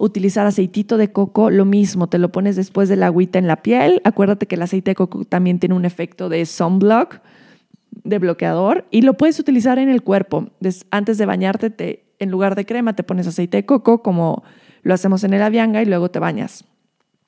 Utilizar 0.00 0.46
aceitito 0.46 0.96
de 0.96 1.10
coco, 1.10 1.50
lo 1.50 1.64
mismo, 1.64 2.08
te 2.08 2.18
lo 2.18 2.30
pones 2.30 2.54
después 2.54 2.88
de 2.88 2.94
la 2.94 3.06
agüita 3.06 3.38
en 3.38 3.48
la 3.48 3.56
piel. 3.56 4.00
Acuérdate 4.04 4.46
que 4.46 4.54
el 4.54 4.62
aceite 4.62 4.92
de 4.92 4.94
coco 4.94 5.24
también 5.24 5.58
tiene 5.58 5.74
un 5.74 5.84
efecto 5.84 6.28
de 6.28 6.46
sunblock, 6.46 7.20
de 8.04 8.18
bloqueador, 8.20 8.86
y 8.92 9.02
lo 9.02 9.14
puedes 9.14 9.40
utilizar 9.40 9.78
en 9.80 9.88
el 9.88 10.02
cuerpo. 10.02 10.50
Antes 10.92 11.18
de 11.18 11.26
bañarte, 11.26 11.70
te, 11.70 12.04
en 12.20 12.30
lugar 12.30 12.54
de 12.54 12.64
crema, 12.64 12.94
te 12.94 13.02
pones 13.02 13.26
aceite 13.26 13.56
de 13.56 13.66
coco 13.66 14.02
como 14.02 14.44
lo 14.82 14.94
hacemos 14.94 15.24
en 15.24 15.34
el 15.34 15.42
avianga 15.42 15.82
y 15.82 15.86
luego 15.86 16.10
te 16.10 16.20
bañas 16.20 16.64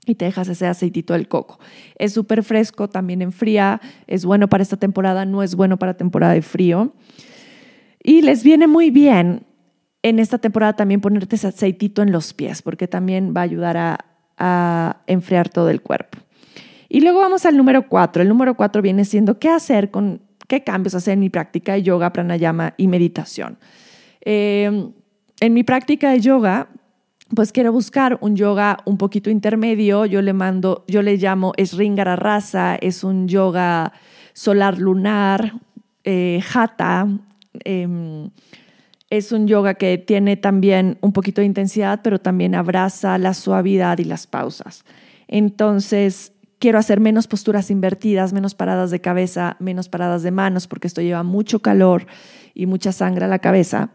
y 0.07 0.15
te 0.15 0.25
dejas 0.25 0.49
ese 0.49 0.67
aceitito 0.67 1.13
del 1.15 1.29
coco. 1.29 1.59
Es 1.97 2.13
súper 2.13 2.43
fresco, 2.43 2.89
también 2.89 3.21
enfría, 3.21 3.81
es 4.07 4.25
bueno 4.25 4.49
para 4.49 4.63
esta 4.63 4.77
temporada, 4.77 5.25
no 5.25 5.43
es 5.43 5.55
bueno 5.57 5.77
para 5.77 5.97
temporada 5.97 6.35
de 6.35 6.43
frío. 6.43 6.93
Y 8.03 8.23
les 8.23 8.43
viene 8.43 8.67
muy 8.67 8.91
bien 8.91 9.45
en 10.03 10.19
esta 10.19 10.39
temporada 10.39 10.75
también 10.75 11.01
ponerte 11.01 11.37
ese 11.37 11.49
aceitito 11.49 12.03
en 12.03 12.13
los 12.13 12.33
pies, 12.33 12.63
porque 12.63 12.89
también 12.89 13.35
va 13.37 13.41
a 13.41 13.45
ayudar 13.45 13.77
a, 13.77 14.07
enfriar 15.07 15.51
todo 15.51 15.69
el 15.69 15.83
cuerpo. 15.83 16.17
Y 16.89 17.03
luego 17.03 17.19
vamos 17.21 17.45
al 17.45 17.59
número 17.59 17.89
cuatro. 17.89 18.23
El 18.23 18.29
número 18.29 18.55
cuatro 18.55 18.81
viene 18.81 19.05
siendo 19.05 19.39
qué 19.39 19.51
hacer 19.51 19.91
con, 19.91 20.23
qué 20.49 20.65
cambios 20.65 20.95
hacer 20.95 21.13
en 21.13 21.21
mi 21.21 21.29
práctica 21.29 21.75
de 21.75 21.83
yoga, 21.83 22.11
pranayama 22.11 22.73
y 22.79 22.89
meditación. 22.89 23.59
Eh, 24.23 24.91
en 25.41 25.53
mi 25.53 25.63
práctica 25.63 26.11
de 26.11 26.21
yoga 26.21 26.69
pues 27.35 27.53
quiero 27.53 27.73
buscar 27.73 28.19
un 28.21 28.35
yoga 28.35 28.79
un 28.85 28.99
poquito 28.99 29.31
intermedio. 29.31 30.05
Yo 30.07 30.21
le 30.21 30.33
mando, 30.33 30.85
yo 30.89 31.03
le 31.03 31.17
llamo 31.17 31.53
Sringara 31.57 32.17
Rasa, 32.17 32.77
es 32.77 33.05
un 33.05 33.29
yoga 33.29 33.93
solar 34.33 34.79
lunar, 34.79 35.55
eh, 36.05 36.43
hatha. 36.53 37.07
Em, 37.65 38.31
es 39.11 39.33
un 39.33 39.49
yoga 39.49 39.75
que 39.75 39.99
tiene 39.99 40.37
también 40.37 40.97
un 41.01 41.13
poquito 41.13 41.41
de 41.41 41.47
intensidad, 41.47 42.01
pero 42.03 42.21
también 42.21 42.55
abraza 42.55 43.19
la 43.19 43.35
suavidad 43.35 43.99
y 43.99 44.05
las 44.05 44.29
pausas. 44.29 44.85
Entonces, 45.27 46.33
quiero 46.61 46.79
hacer 46.79 47.01
menos 47.01 47.27
posturas 47.27 47.71
invertidas, 47.71 48.33
menos 48.33 48.55
paradas 48.55 48.93
de 48.93 49.01
cabeza, 49.01 49.57
menos 49.59 49.89
paradas 49.89 50.23
de 50.23 50.31
manos, 50.31 50.69
porque 50.69 50.87
esto 50.87 51.03
lleva 51.03 51.25
mucho 51.25 51.59
calor 51.61 52.07
y 52.55 52.67
mucha 52.67 52.93
sangre 52.93 53.25
a 53.25 53.29
la 53.29 53.41
cabeza. 53.41 53.91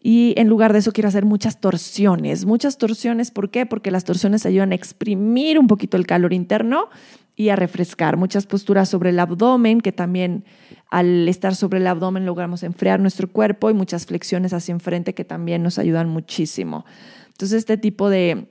Y 0.00 0.34
en 0.36 0.48
lugar 0.48 0.72
de 0.72 0.80
eso 0.80 0.92
quiero 0.92 1.08
hacer 1.08 1.24
muchas 1.24 1.60
torsiones. 1.60 2.44
Muchas 2.44 2.76
torsiones, 2.76 3.30
¿por 3.30 3.50
qué? 3.50 3.66
Porque 3.66 3.92
las 3.92 4.04
torsiones 4.04 4.46
ayudan 4.46 4.72
a 4.72 4.74
exprimir 4.74 5.58
un 5.58 5.68
poquito 5.68 5.96
el 5.96 6.06
calor 6.06 6.32
interno 6.32 6.88
y 7.36 7.48
a 7.48 7.56
refrescar. 7.56 8.16
Muchas 8.16 8.46
posturas 8.46 8.88
sobre 8.88 9.10
el 9.10 9.18
abdomen, 9.18 9.80
que 9.80 9.92
también 9.92 10.44
al 10.90 11.28
estar 11.28 11.54
sobre 11.54 11.78
el 11.78 11.86
abdomen 11.86 12.26
logramos 12.26 12.62
enfriar 12.62 13.00
nuestro 13.00 13.28
cuerpo 13.28 13.70
y 13.70 13.74
muchas 13.74 14.06
flexiones 14.06 14.52
hacia 14.52 14.72
enfrente 14.72 15.14
que 15.14 15.24
también 15.24 15.62
nos 15.62 15.78
ayudan 15.78 16.08
muchísimo. 16.08 16.84
Entonces, 17.28 17.58
este 17.58 17.78
tipo 17.78 18.10
de, 18.10 18.48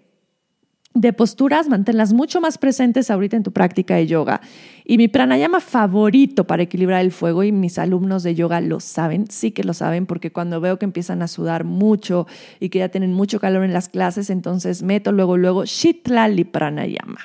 de 0.93 1.13
posturas, 1.13 1.69
manténlas 1.69 2.11
mucho 2.11 2.41
más 2.41 2.57
presentes 2.57 3.11
ahorita 3.11 3.37
en 3.37 3.43
tu 3.43 3.51
práctica 3.51 3.95
de 3.95 4.07
yoga. 4.07 4.41
Y 4.83 4.97
mi 4.97 5.07
pranayama 5.07 5.59
favorito 5.59 6.45
para 6.45 6.63
equilibrar 6.63 7.01
el 7.01 7.11
fuego, 7.11 7.43
y 7.43 7.51
mis 7.51 7.77
alumnos 7.77 8.23
de 8.23 8.35
yoga 8.35 8.59
lo 8.59 8.79
saben, 8.79 9.27
sí 9.29 9.51
que 9.51 9.63
lo 9.63 9.73
saben, 9.73 10.07
porque 10.07 10.31
cuando 10.31 10.59
veo 10.59 10.79
que 10.79 10.85
empiezan 10.85 11.21
a 11.21 11.27
sudar 11.27 11.63
mucho 11.63 12.25
y 12.59 12.69
que 12.69 12.79
ya 12.79 12.89
tienen 12.89 13.13
mucho 13.13 13.39
calor 13.39 13.63
en 13.63 13.73
las 13.73 13.87
clases, 13.87 14.29
entonces 14.29 14.81
meto 14.81 15.11
luego, 15.11 15.37
luego 15.37 15.63
Shitlali 15.63 16.43
Pranayama. 16.43 17.19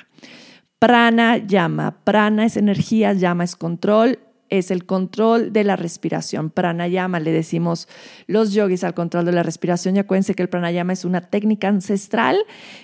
Pranayama, 0.79 2.03
prana 2.03 2.45
es 2.45 2.55
energía, 2.55 3.13
llama 3.13 3.43
es 3.43 3.55
control, 3.55 4.19
es 4.49 4.69
el 4.69 4.85
control 4.85 5.51
de 5.51 5.63
la 5.63 5.75
respiración. 5.75 6.51
Pranayama, 6.51 7.19
le 7.19 7.31
decimos 7.31 7.87
los 8.27 8.53
yogis 8.53 8.83
al 8.83 8.93
control 8.93 9.25
de 9.25 9.31
la 9.31 9.41
respiración. 9.41 9.95
Y 9.95 9.99
acuérdense 9.99 10.35
que 10.35 10.43
el 10.43 10.49
pranayama 10.49 10.93
es 10.93 11.03
una 11.03 11.21
técnica 11.21 11.67
ancestral 11.67 12.37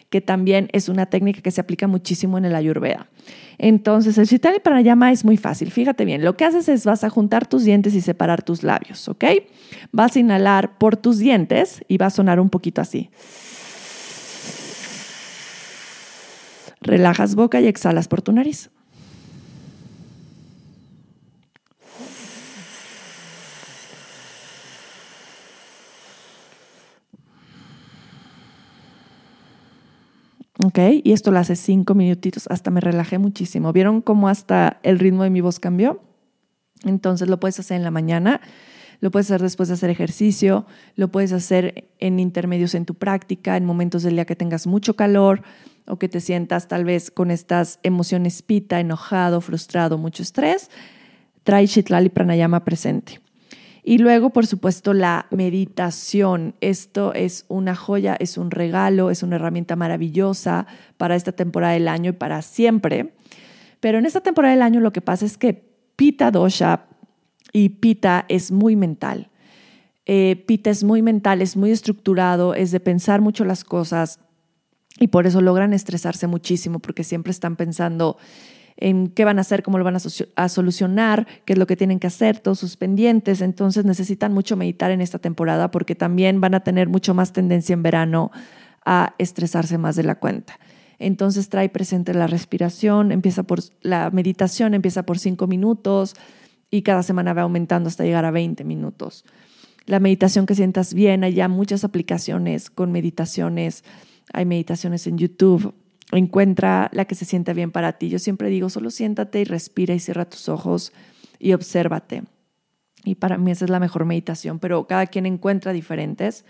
que 0.10 0.22
también 0.22 0.70
es 0.74 0.90
una 0.90 1.06
técnica 1.06 1.42
que 1.42 1.52
se 1.52 1.62
aplica 1.62 1.88
muchísimo 1.88 2.38
en 2.38 2.46
el 2.46 2.56
ayurveda. 2.56 3.08
Entonces, 3.60 4.18
el 4.18 4.26
Shitali 4.26 4.60
Pranayama 4.60 5.12
es 5.12 5.24
muy 5.24 5.38
fácil. 5.38 5.72
Fíjate 5.72 6.06
bien, 6.06 6.24
lo 6.24 6.36
que 6.36 6.46
haces 6.46 6.68
es 6.70 6.86
vas 6.86 7.04
a 7.04 7.10
juntar 7.10 7.48
tus 7.48 7.64
dientes 7.64 7.94
y 7.94 8.02
separar 8.02 8.42
tus 8.42 8.64
labios, 8.64 9.08
¿ok? 9.08 9.24
Vas 9.92 10.16
a 10.16 10.20
inhalar 10.20 10.78
por 10.80 10.98
tus 10.98 11.20
dientes 11.20 11.84
y 11.88 11.98
va 11.98 12.08
a 12.08 12.10
sonar 12.10 12.40
un 12.40 12.50
poquito 12.50 12.82
así. 12.82 13.12
Relajas 16.84 17.36
boca 17.36 17.60
y 17.62 17.68
exhalas 17.68 18.08
por 18.08 18.22
tu 18.22 18.32
nariz. 18.32 18.70
¿ok? 30.64 30.80
Y 31.04 31.12
esto 31.12 31.32
lo 31.32 31.40
hace 31.40 31.56
cinco 31.56 31.94
minutitos, 31.94 32.48
hasta 32.50 32.72
me 32.72 32.82
relajé 32.82 33.18
muchísimo. 33.18 33.74
¿Vieron 33.74 34.02
cómo 34.02 34.30
hasta 34.30 34.80
el 34.84 35.00
ritmo 35.00 35.24
de 35.24 35.30
mi 35.30 35.42
voz 35.42 35.60
cambió? 35.60 36.02
Entonces 36.84 37.30
lo 37.30 37.40
puedes 37.40 37.60
hacer 37.60 37.78
en 37.78 37.84
la 37.84 37.92
mañana, 37.92 38.42
lo 39.04 39.12
puedes 39.12 39.30
hacer 39.30 39.42
después 39.42 39.68
de 39.68 39.74
hacer 39.74 39.90
ejercicio, 39.90 40.66
lo 40.96 41.10
puedes 41.10 41.34
hacer 41.34 41.90
en 42.00 42.22
intermedios 42.22 42.74
en 42.74 42.86
tu 42.86 42.96
práctica, 42.96 43.58
en 43.58 43.66
momentos 43.66 44.04
del 44.04 44.14
día 44.14 44.24
que 44.24 44.38
tengas 44.38 44.66
mucho 44.66 44.96
calor 44.96 45.42
o 45.86 46.00
que 46.00 46.08
te 46.08 46.22
sientas 46.22 46.70
tal 46.70 46.86
vez 46.86 47.12
con 47.12 47.30
estas 47.30 47.82
emociones 47.84 48.42
pita, 48.42 48.80
enojado, 48.80 49.42
frustrado, 49.42 49.98
mucho 49.98 50.24
estrés. 50.24 50.72
Trae 51.44 51.66
Shitlali 51.66 52.08
Pranayama 52.08 52.64
presente. 52.64 53.20
Y 53.84 53.98
luego, 53.98 54.30
por 54.30 54.48
supuesto, 54.48 54.94
la 54.94 55.26
meditación. 55.32 56.56
Esto 56.62 57.14
es 57.14 57.44
una 57.50 57.76
joya, 57.76 58.16
es 58.18 58.38
un 58.38 58.52
regalo, 58.52 59.10
es 59.10 59.22
una 59.22 59.36
herramienta 59.36 59.76
maravillosa 59.76 60.66
para 60.96 61.18
esta 61.18 61.34
temporada 61.34 61.74
del 61.74 61.90
año 61.90 62.12
y 62.12 62.14
para 62.14 62.42
siempre. 62.42 63.14
Pero 63.82 63.98
en 63.98 64.06
esta 64.06 64.22
temporada 64.22 64.54
del 64.54 64.62
año 64.62 64.80
lo 64.80 64.94
que 64.94 65.02
pasa 65.02 65.26
es 65.26 65.38
que 65.38 65.74
Pita 65.98 66.32
Dosha 66.32 66.86
y 67.54 67.70
Pita 67.70 68.26
es 68.28 68.52
muy 68.52 68.76
mental. 68.76 69.30
Eh, 70.06 70.44
Pita 70.48 70.70
es 70.70 70.84
muy 70.84 71.02
mental, 71.02 71.42
es 71.42 71.56
muy 71.56 71.72
estructurado, 71.72 72.56
es 72.56 72.72
de 72.72 72.82
pensar 72.82 73.22
mucho 73.22 73.46
las 73.46 73.64
cosas 73.64 74.20
y 75.00 75.08
por 75.08 75.26
eso 75.28 75.40
logran 75.40 75.72
estresarse 75.72 76.28
muchísimo 76.28 76.80
porque 76.80 77.04
siempre 77.04 77.32
están 77.32 77.56
pensando 77.56 78.18
en 78.76 79.08
qué 79.08 79.24
van 79.24 79.38
a 79.38 79.42
hacer, 79.42 79.64
cómo 79.64 79.78
lo 79.78 79.84
van 79.84 79.96
a, 80.36 80.50
solucionar, 80.50 81.28
qué 81.46 81.54
es 81.54 81.60
lo 81.60 81.68
que 81.68 81.78
tienen 81.78 82.00
que 82.00 82.08
hacer, 82.08 82.40
todos 82.40 82.60
sus 82.60 82.76
pendientes. 82.76 83.42
Entonces 83.42 83.86
necesitan 83.86 84.34
mucho 84.34 84.58
meditar 84.58 84.92
en 84.92 85.00
esta 85.00 85.20
temporada 85.20 85.72
porque 85.72 85.96
también 85.96 86.42
van 86.42 86.56
a 86.56 86.62
tener 86.62 86.90
mucho 86.90 87.14
más 87.14 87.32
tendencia 87.34 87.74
en 87.74 87.84
verano 87.84 88.32
a 88.84 89.14
estresarse 89.20 89.78
más 89.78 89.96
de 89.96 90.04
la 90.04 90.16
cuenta. 90.16 90.60
Entonces 91.00 91.50
trae 91.50 91.70
presente 91.70 92.14
la 92.14 92.28
respiración, 92.28 93.12
empieza 93.12 93.44
por 93.44 93.60
la 93.82 94.10
meditación, 94.10 94.74
empieza 94.74 95.04
por 95.04 95.20
cinco 95.20 95.48
minutos 95.48 96.16
y 96.74 96.82
cada 96.82 97.04
semana 97.04 97.34
va 97.34 97.44
aumentando 97.44 97.88
hasta 97.88 98.04
llegar 98.04 98.26
a 98.26 98.32
20 98.32 98.64
minutos. 98.64 99.26
La 99.86 100.00
meditación 100.00 100.48
que 100.48 100.56
sientas 100.56 100.96
bien, 100.96 101.24
hay 101.24 101.36
ya 101.36 101.48
muchas 101.48 101.84
aplicaciones 101.84 102.72
con 102.72 102.92
meditaciones, 102.92 103.84
hay 104.34 104.46
meditaciones 104.46 105.06
en 105.06 105.20
YouTube, 105.20 105.76
encuentra 106.12 106.90
la 106.92 107.06
que 107.06 107.14
se 107.14 107.26
sienta 107.26 107.54
bien 107.54 107.70
para 107.70 108.00
ti. 108.00 108.10
Yo 108.10 108.18
siempre 108.18 108.50
digo, 108.50 108.72
solo 108.72 108.90
siéntate 108.90 109.42
y 109.42 109.44
respira 109.44 109.94
y 109.94 110.00
cierra 110.00 110.26
tus 110.26 110.50
ojos 110.50 110.94
y 111.38 111.54
obsérvate. 111.54 112.24
Y 113.06 113.16
para 113.16 113.38
mí 113.38 113.52
esa 113.52 113.66
es 113.66 113.70
la 113.70 113.80
mejor 113.80 114.06
meditación, 114.06 114.58
pero 114.58 114.88
cada 114.88 115.06
quien 115.06 115.28
encuentra 115.28 115.74
diferentes 115.74 116.44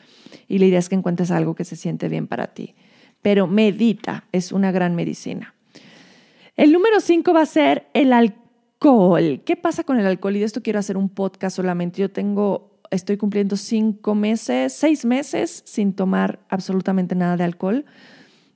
y 0.47 0.59
la 0.59 0.67
idea 0.67 0.79
es 0.79 0.87
que 0.87 0.95
encuentres 0.95 1.31
algo 1.31 1.53
que 1.53 1.65
se 1.65 1.75
siente 1.75 2.07
bien 2.07 2.27
para 2.27 2.53
ti. 2.53 2.75
Pero 3.21 3.45
medita, 3.45 4.23
es 4.31 4.53
una 4.53 4.71
gran 4.71 4.95
medicina. 4.95 5.53
El 6.55 6.71
número 6.71 7.01
cinco 7.01 7.33
va 7.33 7.41
a 7.41 7.45
ser 7.45 7.87
el 7.93 8.13
alcohol. 8.13 8.42
¿Qué 9.45 9.55
pasa 9.55 9.83
con 9.83 9.97
el 9.97 10.05
alcohol? 10.05 10.35
Y 10.35 10.39
de 10.39 10.45
esto 10.45 10.61
quiero 10.61 10.79
hacer 10.79 10.97
un 10.97 11.07
podcast 11.07 11.55
solamente. 11.55 12.01
Yo 12.01 12.11
tengo, 12.11 12.79
estoy 12.91 13.15
cumpliendo 13.15 13.55
cinco 13.55 14.13
meses, 14.13 14.73
seis 14.73 15.05
meses 15.05 15.63
sin 15.65 15.93
tomar 15.93 16.39
absolutamente 16.49 17.15
nada 17.15 17.37
de 17.37 17.45
alcohol. 17.45 17.85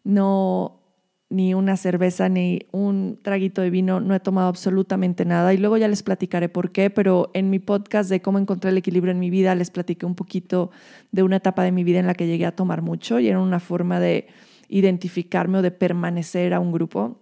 No, 0.03 0.81
ni 1.29 1.53
una 1.53 1.77
cerveza, 1.77 2.27
ni 2.27 2.67
un 2.71 3.19
traguito 3.21 3.61
de 3.61 3.69
vino, 3.69 4.01
no 4.01 4.15
he 4.15 4.19
tomado 4.19 4.49
absolutamente 4.49 5.23
nada. 5.23 5.53
Y 5.53 5.57
luego 5.57 5.77
ya 5.77 5.87
les 5.87 6.03
platicaré 6.03 6.49
por 6.49 6.71
qué, 6.71 6.89
pero 6.89 7.31
en 7.33 7.49
mi 7.49 7.59
podcast 7.59 8.09
de 8.09 8.21
cómo 8.21 8.37
encontré 8.37 8.71
el 8.71 8.77
equilibrio 8.77 9.11
en 9.11 9.19
mi 9.19 9.29
vida, 9.29 9.55
les 9.55 9.71
platiqué 9.71 10.05
un 10.05 10.15
poquito 10.15 10.71
de 11.13 11.23
una 11.23 11.37
etapa 11.37 11.63
de 11.63 11.71
mi 11.71 11.85
vida 11.85 11.99
en 11.99 12.07
la 12.07 12.15
que 12.15 12.27
llegué 12.27 12.45
a 12.45 12.55
tomar 12.55 12.81
mucho 12.81 13.19
y 13.19 13.29
era 13.29 13.39
una 13.39 13.61
forma 13.61 14.01
de 14.01 14.27
identificarme 14.67 15.59
o 15.59 15.61
de 15.61 15.71
permanecer 15.71 16.53
a 16.53 16.59
un 16.59 16.73
grupo. 16.73 17.17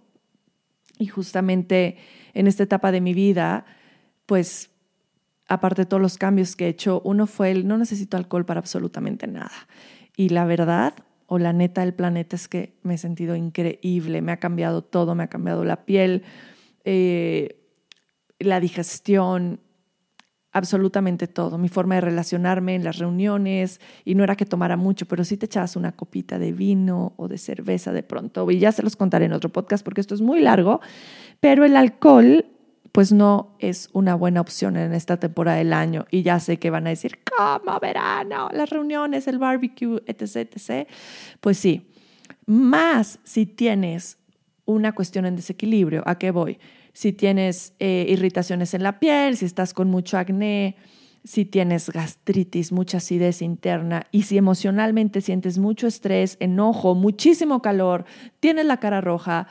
Y 0.98 1.06
justamente 1.06 1.96
en 2.34 2.46
esta 2.46 2.62
etapa 2.62 2.92
de 2.92 3.00
mi 3.00 3.14
vida, 3.14 3.66
pues 4.26 4.70
aparte 5.48 5.82
de 5.82 5.86
todos 5.86 6.00
los 6.00 6.18
cambios 6.18 6.56
que 6.56 6.66
he 6.66 6.68
hecho, 6.68 7.00
uno 7.04 7.26
fue 7.26 7.50
el 7.50 7.66
no 7.66 7.78
necesito 7.78 8.16
alcohol 8.16 8.44
para 8.44 8.60
absolutamente 8.60 9.26
nada. 9.26 9.68
Y 10.16 10.30
la 10.30 10.44
verdad, 10.44 10.94
o 11.26 11.38
la 11.38 11.52
neta 11.52 11.82
del 11.82 11.94
planeta 11.94 12.36
es 12.36 12.48
que 12.48 12.74
me 12.82 12.94
he 12.94 12.98
sentido 12.98 13.36
increíble, 13.36 14.22
me 14.22 14.32
ha 14.32 14.38
cambiado 14.38 14.82
todo, 14.82 15.14
me 15.14 15.24
ha 15.24 15.28
cambiado 15.28 15.64
la 15.64 15.84
piel, 15.84 16.22
eh, 16.84 17.60
la 18.38 18.60
digestión, 18.60 19.60
absolutamente 20.56 21.26
todo, 21.26 21.58
mi 21.58 21.68
forma 21.68 21.96
de 21.96 22.00
relacionarme 22.00 22.74
en 22.74 22.84
las 22.84 22.98
reuniones, 22.98 23.80
y 24.04 24.14
no 24.14 24.24
era 24.24 24.36
que 24.36 24.46
tomara 24.46 24.76
mucho, 24.76 25.06
pero 25.06 25.22
sí 25.22 25.36
te 25.36 25.46
echabas 25.46 25.76
una 25.76 25.92
copita 25.92 26.38
de 26.38 26.52
vino 26.52 27.12
o 27.16 27.28
de 27.28 27.36
cerveza 27.36 27.92
de 27.92 28.02
pronto, 28.02 28.50
y 28.50 28.58
ya 28.58 28.72
se 28.72 28.82
los 28.82 28.96
contaré 28.96 29.26
en 29.26 29.34
otro 29.34 29.50
podcast 29.50 29.84
porque 29.84 30.00
esto 30.00 30.14
es 30.14 30.22
muy 30.22 30.40
largo, 30.40 30.80
pero 31.40 31.64
el 31.64 31.76
alcohol 31.76 32.46
pues 32.92 33.12
no 33.12 33.54
es 33.58 33.90
una 33.92 34.14
buena 34.14 34.40
opción 34.40 34.78
en 34.78 34.94
esta 34.94 35.18
temporada 35.18 35.58
del 35.58 35.74
año. 35.74 36.06
Y 36.10 36.22
ya 36.22 36.40
sé 36.40 36.58
que 36.58 36.70
van 36.70 36.86
a 36.86 36.90
decir, 36.90 37.18
¿cómo 37.36 37.78
verano? 37.78 38.48
Las 38.54 38.70
reuniones, 38.70 39.28
el 39.28 39.36
barbecue, 39.36 40.02
etc., 40.06 40.48
etc. 40.56 40.88
Pues 41.42 41.58
sí, 41.58 41.92
más 42.46 43.18
si 43.22 43.44
tienes 43.44 44.16
una 44.64 44.92
cuestión 44.92 45.26
en 45.26 45.36
desequilibrio, 45.36 46.02
¿a 46.06 46.16
qué 46.16 46.30
voy? 46.30 46.58
Si 46.96 47.12
tienes 47.12 47.74
eh, 47.78 48.06
irritaciones 48.08 48.72
en 48.72 48.82
la 48.82 48.98
piel, 48.98 49.36
si 49.36 49.44
estás 49.44 49.74
con 49.74 49.90
mucho 49.90 50.16
acné, 50.16 50.76
si 51.24 51.44
tienes 51.44 51.90
gastritis, 51.90 52.72
mucha 52.72 52.96
acidez 52.96 53.42
interna 53.42 54.06
y 54.12 54.22
si 54.22 54.38
emocionalmente 54.38 55.20
sientes 55.20 55.58
mucho 55.58 55.88
estrés, 55.88 56.38
enojo, 56.40 56.94
muchísimo 56.94 57.60
calor, 57.60 58.06
tienes 58.40 58.64
la 58.64 58.78
cara 58.78 59.02
roja, 59.02 59.46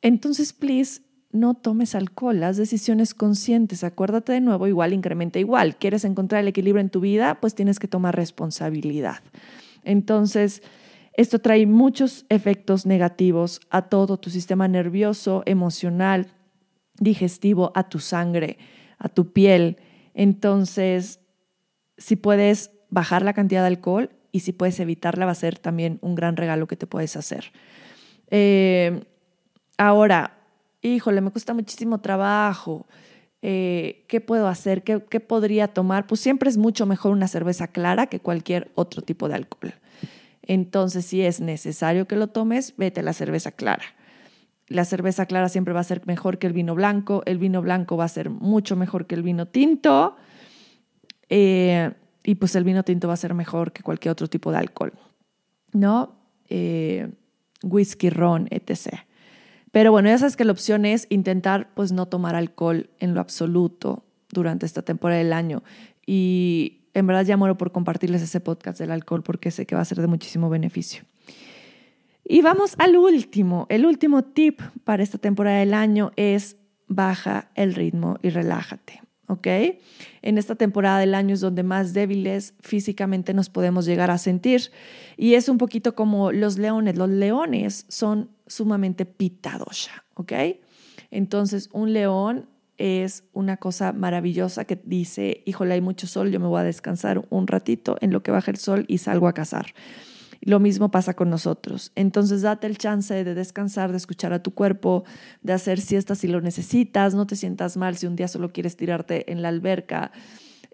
entonces, 0.00 0.52
please, 0.52 1.00
no 1.32 1.54
tomes 1.54 1.96
alcohol, 1.96 2.38
las 2.38 2.56
decisiones 2.56 3.14
conscientes, 3.14 3.82
acuérdate 3.82 4.30
de 4.30 4.40
nuevo, 4.40 4.68
igual 4.68 4.92
incrementa 4.92 5.40
igual. 5.40 5.74
¿Quieres 5.74 6.04
encontrar 6.04 6.42
el 6.42 6.48
equilibrio 6.48 6.80
en 6.80 6.90
tu 6.90 7.00
vida? 7.00 7.40
Pues 7.40 7.56
tienes 7.56 7.80
que 7.80 7.88
tomar 7.88 8.14
responsabilidad. 8.14 9.24
Entonces, 9.82 10.62
esto 11.14 11.40
trae 11.40 11.66
muchos 11.66 12.26
efectos 12.28 12.86
negativos 12.86 13.60
a 13.70 13.88
todo 13.88 14.18
tu 14.18 14.30
sistema 14.30 14.68
nervioso, 14.68 15.42
emocional, 15.46 16.28
digestivo, 16.98 17.72
a 17.74 17.88
tu 17.88 17.98
sangre, 17.98 18.58
a 18.98 19.08
tu 19.08 19.32
piel. 19.32 19.78
Entonces, 20.14 21.20
si 21.98 22.16
puedes 22.16 22.70
bajar 22.90 23.22
la 23.22 23.32
cantidad 23.32 23.62
de 23.62 23.68
alcohol 23.68 24.10
y 24.32 24.40
si 24.40 24.52
puedes 24.52 24.78
evitarla, 24.80 25.26
va 25.26 25.32
a 25.32 25.36
ser 25.36 25.58
también 25.58 25.98
un 26.02 26.14
gran 26.14 26.36
regalo 26.36 26.66
que 26.66 26.76
te 26.76 26.86
puedes 26.86 27.16
hacer. 27.16 27.52
Eh, 28.30 29.04
ahora, 29.78 30.38
híjole, 30.82 31.20
me 31.20 31.30
cuesta 31.30 31.54
muchísimo 31.54 32.00
trabajo, 32.00 32.86
eh, 33.42 34.04
¿qué 34.08 34.20
puedo 34.20 34.48
hacer? 34.48 34.82
¿Qué, 34.82 35.04
¿Qué 35.08 35.20
podría 35.20 35.68
tomar? 35.68 36.06
Pues 36.06 36.20
siempre 36.20 36.50
es 36.50 36.56
mucho 36.56 36.86
mejor 36.86 37.12
una 37.12 37.28
cerveza 37.28 37.68
clara 37.68 38.06
que 38.06 38.20
cualquier 38.20 38.70
otro 38.74 39.02
tipo 39.02 39.28
de 39.28 39.36
alcohol. 39.36 39.74
Entonces, 40.42 41.04
si 41.04 41.22
es 41.22 41.40
necesario 41.40 42.06
que 42.06 42.16
lo 42.16 42.28
tomes, 42.28 42.74
vete 42.76 43.00
a 43.00 43.02
la 43.02 43.12
cerveza 43.12 43.52
clara. 43.52 43.84
La 44.68 44.84
cerveza 44.84 45.26
clara 45.26 45.48
siempre 45.48 45.72
va 45.72 45.80
a 45.80 45.84
ser 45.84 46.02
mejor 46.06 46.38
que 46.38 46.46
el 46.46 46.52
vino 46.52 46.74
blanco, 46.74 47.22
el 47.26 47.38
vino 47.38 47.62
blanco 47.62 47.96
va 47.96 48.04
a 48.04 48.08
ser 48.08 48.30
mucho 48.30 48.76
mejor 48.76 49.06
que 49.06 49.14
el 49.14 49.22
vino 49.22 49.46
tinto 49.46 50.16
eh, 51.28 51.92
y 52.24 52.34
pues 52.34 52.56
el 52.56 52.64
vino 52.64 52.82
tinto 52.82 53.08
va 53.08 53.14
a 53.14 53.18
ser 53.18 53.34
mejor 53.34 53.72
que 53.72 53.82
cualquier 53.82 54.12
otro 54.12 54.26
tipo 54.26 54.50
de 54.50 54.58
alcohol, 54.58 54.92
¿no? 55.72 56.16
Eh, 56.48 57.08
whisky, 57.62 58.10
ron, 58.10 58.48
etc. 58.50 59.00
Pero 59.70 59.92
bueno, 59.92 60.08
ya 60.08 60.18
sabes 60.18 60.36
que 60.36 60.44
la 60.44 60.52
opción 60.52 60.84
es 60.84 61.06
intentar 61.10 61.72
pues 61.74 61.92
no 61.92 62.06
tomar 62.06 62.34
alcohol 62.34 62.90
en 62.98 63.14
lo 63.14 63.20
absoluto 63.20 64.04
durante 64.30 64.66
esta 64.66 64.82
temporada 64.82 65.18
del 65.18 65.32
año. 65.32 65.62
Y 66.06 66.88
en 66.94 67.06
verdad 67.06 67.24
ya 67.24 67.36
muero 67.36 67.56
por 67.58 67.72
compartirles 67.72 68.22
ese 68.22 68.40
podcast 68.40 68.78
del 68.78 68.90
alcohol 68.90 69.22
porque 69.22 69.50
sé 69.50 69.66
que 69.66 69.74
va 69.74 69.82
a 69.82 69.84
ser 69.84 70.00
de 70.00 70.06
muchísimo 70.06 70.48
beneficio. 70.48 71.04
Y 72.28 72.42
vamos 72.42 72.74
al 72.78 72.96
último. 72.96 73.66
El 73.68 73.86
último 73.86 74.24
tip 74.24 74.60
para 74.84 75.02
esta 75.02 75.18
temporada 75.18 75.60
del 75.60 75.74
año 75.74 76.10
es 76.16 76.56
baja 76.88 77.50
el 77.54 77.74
ritmo 77.74 78.18
y 78.20 78.30
relájate. 78.30 79.00
¿ok? 79.28 79.46
En 80.22 80.38
esta 80.38 80.56
temporada 80.56 80.98
del 80.98 81.14
año 81.14 81.34
es 81.34 81.40
donde 81.40 81.62
más 81.62 81.92
débiles 81.92 82.54
físicamente 82.60 83.32
nos 83.32 83.48
podemos 83.48 83.86
llegar 83.86 84.10
a 84.10 84.18
sentir. 84.18 84.72
Y 85.16 85.34
es 85.34 85.48
un 85.48 85.58
poquito 85.58 85.94
como 85.94 86.32
los 86.32 86.58
leones. 86.58 86.96
Los 86.96 87.10
leones 87.10 87.86
son 87.88 88.30
sumamente 88.46 89.06
pitadosha, 89.06 90.04
¿ok? 90.14 90.32
Entonces, 91.10 91.68
un 91.72 91.92
león 91.92 92.48
es 92.76 93.24
una 93.32 93.56
cosa 93.56 93.92
maravillosa 93.92 94.64
que 94.64 94.80
dice, 94.84 95.42
híjole, 95.46 95.74
hay 95.74 95.80
mucho 95.80 96.06
sol, 96.06 96.30
yo 96.30 96.40
me 96.40 96.46
voy 96.46 96.60
a 96.60 96.64
descansar 96.64 97.24
un 97.30 97.46
ratito 97.46 97.96
en 98.00 98.12
lo 98.12 98.22
que 98.22 98.32
baja 98.32 98.50
el 98.50 98.58
sol 98.58 98.84
y 98.88 98.98
salgo 98.98 99.28
a 99.28 99.32
cazar. 99.32 99.66
Lo 100.46 100.60
mismo 100.60 100.92
pasa 100.92 101.14
con 101.14 101.28
nosotros. 101.28 101.90
Entonces, 101.96 102.42
date 102.42 102.68
el 102.68 102.78
chance 102.78 103.24
de 103.24 103.34
descansar, 103.34 103.90
de 103.90 103.96
escuchar 103.96 104.32
a 104.32 104.44
tu 104.44 104.54
cuerpo, 104.54 105.02
de 105.42 105.52
hacer 105.52 105.80
siestas 105.80 106.18
si 106.18 106.28
lo 106.28 106.40
necesitas. 106.40 107.16
No 107.16 107.26
te 107.26 107.34
sientas 107.34 107.76
mal 107.76 107.96
si 107.96 108.06
un 108.06 108.14
día 108.14 108.28
solo 108.28 108.52
quieres 108.52 108.76
tirarte 108.76 109.32
en 109.32 109.42
la 109.42 109.48
alberca 109.48 110.12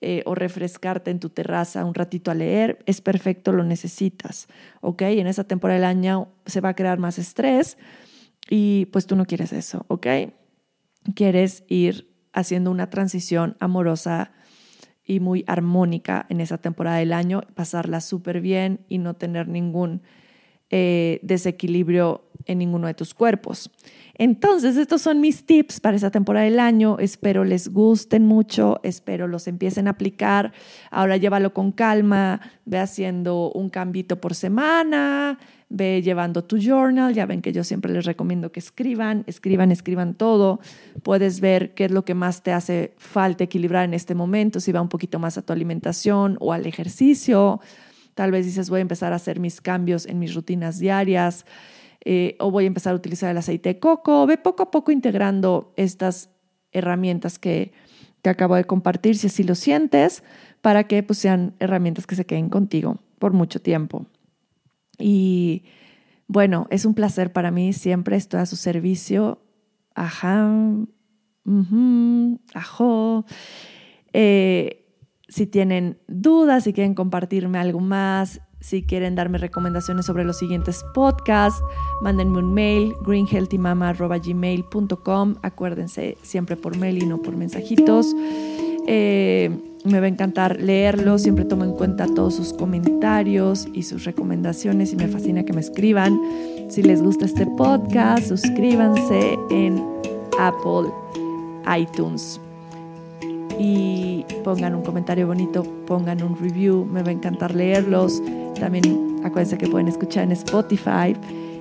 eh, 0.03 0.23
o 0.27 0.35
refrescarte 0.35 1.11
en 1.11 1.21
tu 1.21 1.31
terraza 1.31 1.87
un 1.87 1.95
ratito 1.95 2.31
a 2.31 2.35
leer. 2.35 2.81
Es 2.85 3.01
perfecto, 3.01 3.51
lo 3.51 3.65
necesitas. 3.65 4.47
¿Ok? 4.83 5.01
En 5.01 5.27
esa 5.27 5.45
temporada 5.45 5.81
del 5.81 5.89
año 5.89 6.29
se 6.45 6.61
va 6.61 6.69
a 6.69 6.75
crear 6.75 6.99
más 6.99 7.19
estrés 7.19 7.79
y 8.51 8.85
pues 8.93 9.07
tú 9.07 9.17
no 9.17 9.25
quieres 9.25 9.55
eso. 9.55 9.87
¿Ok? 9.89 10.07
Quieres 11.15 11.65
ir 11.67 12.13
haciendo 12.35 12.71
una 12.71 12.91
transición 12.91 13.57
amorosa 13.59 14.33
y 15.12 15.20
muy 15.20 15.44
armónica 15.46 16.27
en 16.29 16.40
esa 16.40 16.59
temporada 16.59 16.98
del 16.98 17.12
año, 17.12 17.42
pasarla 17.55 18.01
súper 18.01 18.40
bien 18.40 18.81
y 18.88 18.98
no 18.98 19.14
tener 19.14 19.48
ningún 19.48 20.03
eh, 20.75 21.20
desequilibrio 21.22 22.22
en 22.46 22.57
ninguno 22.59 22.87
de 22.87 22.94
tus 22.94 23.12
cuerpos. 23.12 23.70
Entonces, 24.14 24.77
estos 24.79 25.03
son 25.03 25.20
mis 25.20 25.44
tips 25.44 25.81
para 25.81 25.96
esa 25.96 26.11
temporada 26.11 26.46
del 26.46 26.59
año. 26.59 26.96
Espero 26.98 27.44
les 27.44 27.68
gusten 27.68 28.25
mucho, 28.25 28.81
espero 28.83 29.29
los 29.29 29.48
empiecen 29.48 29.87
a 29.87 29.90
aplicar. 29.90 30.53
Ahora 30.90 31.18
llévalo 31.18 31.53
con 31.53 31.72
calma, 31.72 32.40
ve 32.64 32.79
haciendo 32.79 33.53
un 33.53 33.68
cambito 33.68 34.20
por 34.20 34.35
semana, 34.35 35.38
ve 35.73 36.03
llevando 36.03 36.45
tu 36.45 36.59
journal. 36.59 37.15
Ya 37.15 37.27
ven 37.27 37.43
que 37.43 37.53
yo 37.53 37.65
siempre 37.65 37.93
les 37.93 38.05
recomiendo 38.05 38.53
que 38.53 38.61
escriban, 38.61 39.25
escriban, 39.27 39.73
escriban 39.73 40.15
todo. 40.15 40.61
Puedes 41.03 41.41
ver 41.41 41.75
qué 41.75 41.87
es 41.87 41.91
lo 41.91 42.05
que 42.05 42.15
más 42.15 42.43
te 42.43 42.53
hace 42.53 42.95
falta 42.99 43.45
equilibrar 43.45 43.85
en 43.85 43.95
este 43.95 44.15
momento, 44.15 44.61
si 44.61 44.73
va 44.73 44.81
un 44.81 44.89
poquito 44.89 45.19
más 45.19 45.39
a 45.39 45.43
tu 45.43 45.53
alimentación 45.53 46.37
o 46.41 46.53
al 46.53 46.67
ejercicio. 46.67 47.61
Tal 48.15 48.31
vez 48.31 48.45
dices, 48.45 48.69
voy 48.69 48.79
a 48.79 48.83
empezar 48.83 49.13
a 49.13 49.17
hacer 49.17 49.41
mis 49.41 49.61
cambios 49.61 50.07
en 50.07 50.19
mis 50.19 50.35
rutinas 50.35 50.79
diarias. 50.79 51.47
Eh, 52.05 52.37
o 52.41 52.51
voy 52.51 52.65
a 52.65 52.67
empezar 52.67 52.93
a 52.93 52.97
utilizar 52.97 53.31
el 53.31 53.39
aceite 53.39 53.71
de 53.71 53.79
coco. 53.79 54.27
Ve 54.27 54.37
poco 54.37 54.65
a 54.65 54.71
poco 54.71 54.93
integrando 54.93 55.73
estas 55.77 56.31
herramientas 56.73 57.39
que 57.39 57.73
te 58.23 58.31
acabo 58.31 58.55
de 58.55 58.65
compartir, 58.65 59.17
si 59.17 59.29
así 59.29 59.43
lo 59.43 59.55
sientes, 59.55 60.23
para 60.61 60.85
que 60.85 61.03
pues, 61.03 61.19
sean 61.19 61.55
herramientas 61.59 62.07
que 62.07 62.15
se 62.15 62.27
queden 62.27 62.49
contigo 62.49 62.99
por 63.19 63.33
mucho 63.33 63.61
tiempo. 63.61 64.07
Y 64.99 65.65
bueno, 66.27 66.67
es 66.71 66.85
un 66.85 66.95
placer 66.95 67.33
para 67.33 67.51
mí, 67.51 67.73
siempre 67.73 68.17
estoy 68.17 68.41
a 68.41 68.47
su 68.47 68.57
servicio. 68.57 69.41
Ajá. 69.95 70.51
Eh, 74.13 74.87
si 75.29 75.47
tienen 75.47 75.99
dudas, 76.09 76.65
si 76.65 76.73
quieren 76.73 76.95
compartirme 76.95 77.59
algo 77.59 77.79
más, 77.81 78.41
si 78.61 78.83
quieren 78.83 79.15
darme 79.15 79.37
recomendaciones 79.39 80.05
sobre 80.07 80.25
los 80.25 80.39
siguientes 80.39 80.83
podcasts, 80.95 81.63
mándenme 82.01 82.39
un 82.39 82.55
mail, 82.55 82.95
greenhealthymama.gmail.com. 83.05 85.35
Acuérdense 85.43 86.17
siempre 86.23 86.57
por 86.57 86.77
mail 86.77 87.03
y 87.03 87.07
no 87.07 87.21
por 87.21 87.37
mensajitos. 87.37 88.15
Eh, 88.87 89.51
me 89.85 90.01
va 90.01 90.07
a 90.07 90.09
encantar 90.09 90.61
leerlos, 90.61 91.23
siempre 91.23 91.45
tomo 91.45 91.64
en 91.64 91.73
cuenta 91.73 92.07
todos 92.07 92.35
sus 92.35 92.53
comentarios 92.53 93.66
y 93.73 93.83
sus 93.83 94.05
recomendaciones 94.05 94.92
y 94.92 94.97
me 94.97 95.09
fascina 95.09 95.45
que 95.45 95.53
me 95.53 95.61
escriban. 95.61 96.21
Si 96.68 96.83
les 96.83 97.03
gusta 97.03 97.27
este 97.27 97.47
podcast, 97.47 98.29
suscríbanse 98.29 99.37
en 99.51 99.83
Apple 100.38 100.90
iTunes 101.79 102.40
y 103.59 104.25
pongan 104.45 104.75
un 104.75 104.83
comentario 104.83 105.27
bonito, 105.27 105.64
pongan 105.87 106.23
un 106.23 106.37
review, 106.37 106.85
me 106.85 107.03
va 107.03 107.11
a 107.11 107.12
encantar 107.12 107.55
leerlos. 107.55 108.23
También 108.59 109.21
acuérdense 109.25 109.59
que 109.59 109.68
pueden 109.68 109.88
escuchar 109.88 110.25
en 110.25 110.33
Spotify 110.33 111.16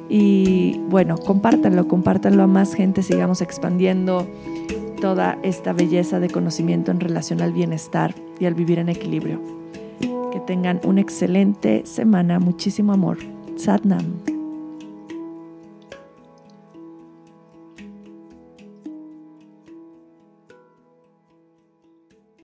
Y 0.09 0.79
bueno, 0.89 1.17
compártanlo, 1.17 1.87
compártanlo 1.87 2.43
a 2.43 2.47
más 2.47 2.73
gente, 2.73 3.01
sigamos 3.01 3.41
expandiendo 3.41 4.27
toda 5.01 5.37
esta 5.43 5.73
belleza 5.73 6.21
de 6.21 6.29
conocimiento 6.29 6.91
en 6.91 7.01
relación 7.01 7.41
al 7.41 7.51
bienestar 7.51 8.15
y 8.39 8.45
al 8.45 8.53
vivir 8.53 8.79
en 8.79 8.87
equilibrio. 8.87 9.41
Que 10.31 10.39
tengan 10.47 10.79
una 10.85 11.01
excelente 11.01 11.81
semana, 11.85 12.39
muchísimo 12.39 12.93
amor. 12.93 13.17
Satnam. 13.57 14.40